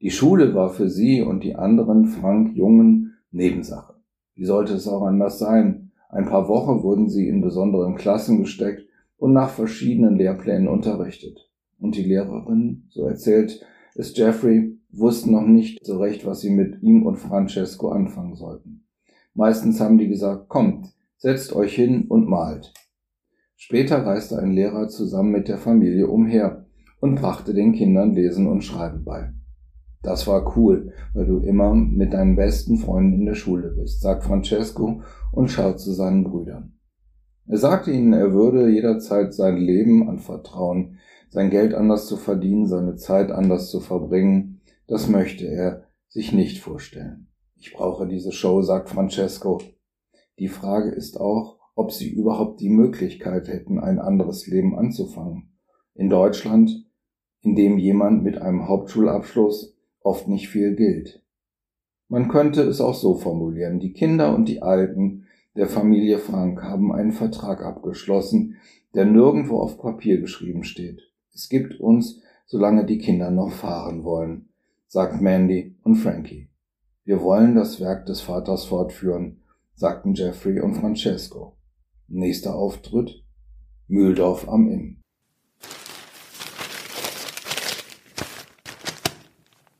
Die 0.00 0.10
Schule 0.10 0.52
war 0.52 0.70
für 0.70 0.88
sie 0.88 1.22
und 1.22 1.44
die 1.44 1.54
anderen 1.54 2.06
Frank 2.06 2.56
Jungen 2.56 3.14
Nebensache. 3.30 3.94
Wie 4.34 4.46
sollte 4.46 4.74
es 4.74 4.88
auch 4.88 5.02
anders 5.02 5.38
sein? 5.38 5.92
Ein 6.08 6.26
paar 6.26 6.48
Wochen 6.48 6.82
wurden 6.82 7.08
sie 7.08 7.28
in 7.28 7.40
besonderen 7.40 7.94
Klassen 7.94 8.40
gesteckt 8.40 8.82
und 9.16 9.32
nach 9.32 9.50
verschiedenen 9.50 10.16
Lehrplänen 10.16 10.66
unterrichtet. 10.66 11.48
Und 11.78 11.94
die 11.94 12.02
Lehrerin, 12.02 12.88
so 12.88 13.06
erzählt 13.06 13.64
es 13.94 14.16
Jeffrey, 14.16 14.76
wussten 14.92 15.32
noch 15.32 15.46
nicht 15.46 15.84
so 15.84 15.98
recht, 15.98 16.26
was 16.26 16.40
sie 16.40 16.50
mit 16.50 16.82
ihm 16.82 17.04
und 17.04 17.16
Francesco 17.16 17.88
anfangen 17.88 18.36
sollten. 18.36 18.84
Meistens 19.34 19.80
haben 19.80 19.98
die 19.98 20.08
gesagt, 20.08 20.48
kommt, 20.48 20.94
setzt 21.16 21.54
euch 21.54 21.74
hin 21.74 22.06
und 22.08 22.28
malt. 22.28 22.72
Später 23.56 24.04
reiste 24.04 24.38
ein 24.38 24.52
Lehrer 24.52 24.88
zusammen 24.88 25.30
mit 25.30 25.48
der 25.48 25.58
Familie 25.58 26.08
umher 26.08 26.66
und 27.00 27.14
brachte 27.14 27.54
den 27.54 27.72
Kindern 27.72 28.14
Lesen 28.14 28.46
und 28.46 28.62
Schreiben 28.62 29.04
bei. 29.04 29.32
Das 30.02 30.26
war 30.26 30.56
cool, 30.56 30.92
weil 31.14 31.26
du 31.26 31.38
immer 31.38 31.74
mit 31.74 32.12
deinen 32.12 32.34
besten 32.34 32.76
Freunden 32.76 33.20
in 33.20 33.26
der 33.26 33.34
Schule 33.34 33.70
bist, 33.70 34.00
sagt 34.00 34.24
Francesco 34.24 35.02
und 35.30 35.48
schaut 35.48 35.78
zu 35.78 35.92
seinen 35.92 36.24
Brüdern. 36.24 36.74
Er 37.46 37.58
sagte 37.58 37.92
ihnen, 37.92 38.12
er 38.12 38.32
würde 38.32 38.68
jederzeit 38.68 39.32
sein 39.32 39.56
Leben 39.56 40.08
anvertrauen, 40.08 40.98
sein 41.30 41.50
Geld 41.50 41.74
anders 41.74 42.06
zu 42.06 42.16
verdienen, 42.16 42.66
seine 42.66 42.96
Zeit 42.96 43.30
anders 43.30 43.70
zu 43.70 43.80
verbringen, 43.80 44.60
das 44.92 45.08
möchte 45.08 45.46
er 45.46 45.86
sich 46.10 46.34
nicht 46.34 46.58
vorstellen. 46.58 47.28
Ich 47.56 47.72
brauche 47.72 48.06
diese 48.06 48.30
Show, 48.30 48.60
sagt 48.60 48.90
Francesco. 48.90 49.58
Die 50.38 50.48
Frage 50.48 50.90
ist 50.90 51.18
auch, 51.18 51.56
ob 51.74 51.92
sie 51.92 52.10
überhaupt 52.10 52.60
die 52.60 52.68
Möglichkeit 52.68 53.48
hätten, 53.48 53.78
ein 53.78 53.98
anderes 53.98 54.46
Leben 54.46 54.78
anzufangen. 54.78 55.54
In 55.94 56.10
Deutschland, 56.10 56.84
in 57.40 57.56
dem 57.56 57.78
jemand 57.78 58.22
mit 58.22 58.36
einem 58.36 58.68
Hauptschulabschluss 58.68 59.74
oft 60.02 60.28
nicht 60.28 60.50
viel 60.50 60.76
gilt. 60.76 61.24
Man 62.08 62.28
könnte 62.28 62.60
es 62.60 62.82
auch 62.82 62.94
so 62.94 63.14
formulieren. 63.14 63.80
Die 63.80 63.94
Kinder 63.94 64.34
und 64.34 64.46
die 64.46 64.60
Alten 64.60 65.24
der 65.56 65.68
Familie 65.68 66.18
Frank 66.18 66.62
haben 66.62 66.92
einen 66.92 67.12
Vertrag 67.12 67.64
abgeschlossen, 67.64 68.56
der 68.94 69.06
nirgendwo 69.06 69.58
auf 69.58 69.78
Papier 69.78 70.20
geschrieben 70.20 70.64
steht. 70.64 71.00
Es 71.32 71.48
gibt 71.48 71.80
uns, 71.80 72.20
solange 72.44 72.84
die 72.84 72.98
Kinder 72.98 73.30
noch 73.30 73.52
fahren 73.52 74.04
wollen 74.04 74.50
sagt 74.92 75.22
Mandy 75.22 75.74
und 75.84 75.94
Frankie. 75.94 76.50
Wir 77.04 77.22
wollen 77.22 77.54
das 77.54 77.80
Werk 77.80 78.04
des 78.04 78.20
Vaters 78.20 78.66
fortführen, 78.66 79.40
sagten 79.74 80.12
Jeffrey 80.12 80.60
und 80.60 80.74
Francesco. 80.74 81.56
Nächster 82.08 82.54
Auftritt 82.54 83.24
Mühldorf 83.88 84.46
am 84.46 84.68
Inn. 84.68 85.01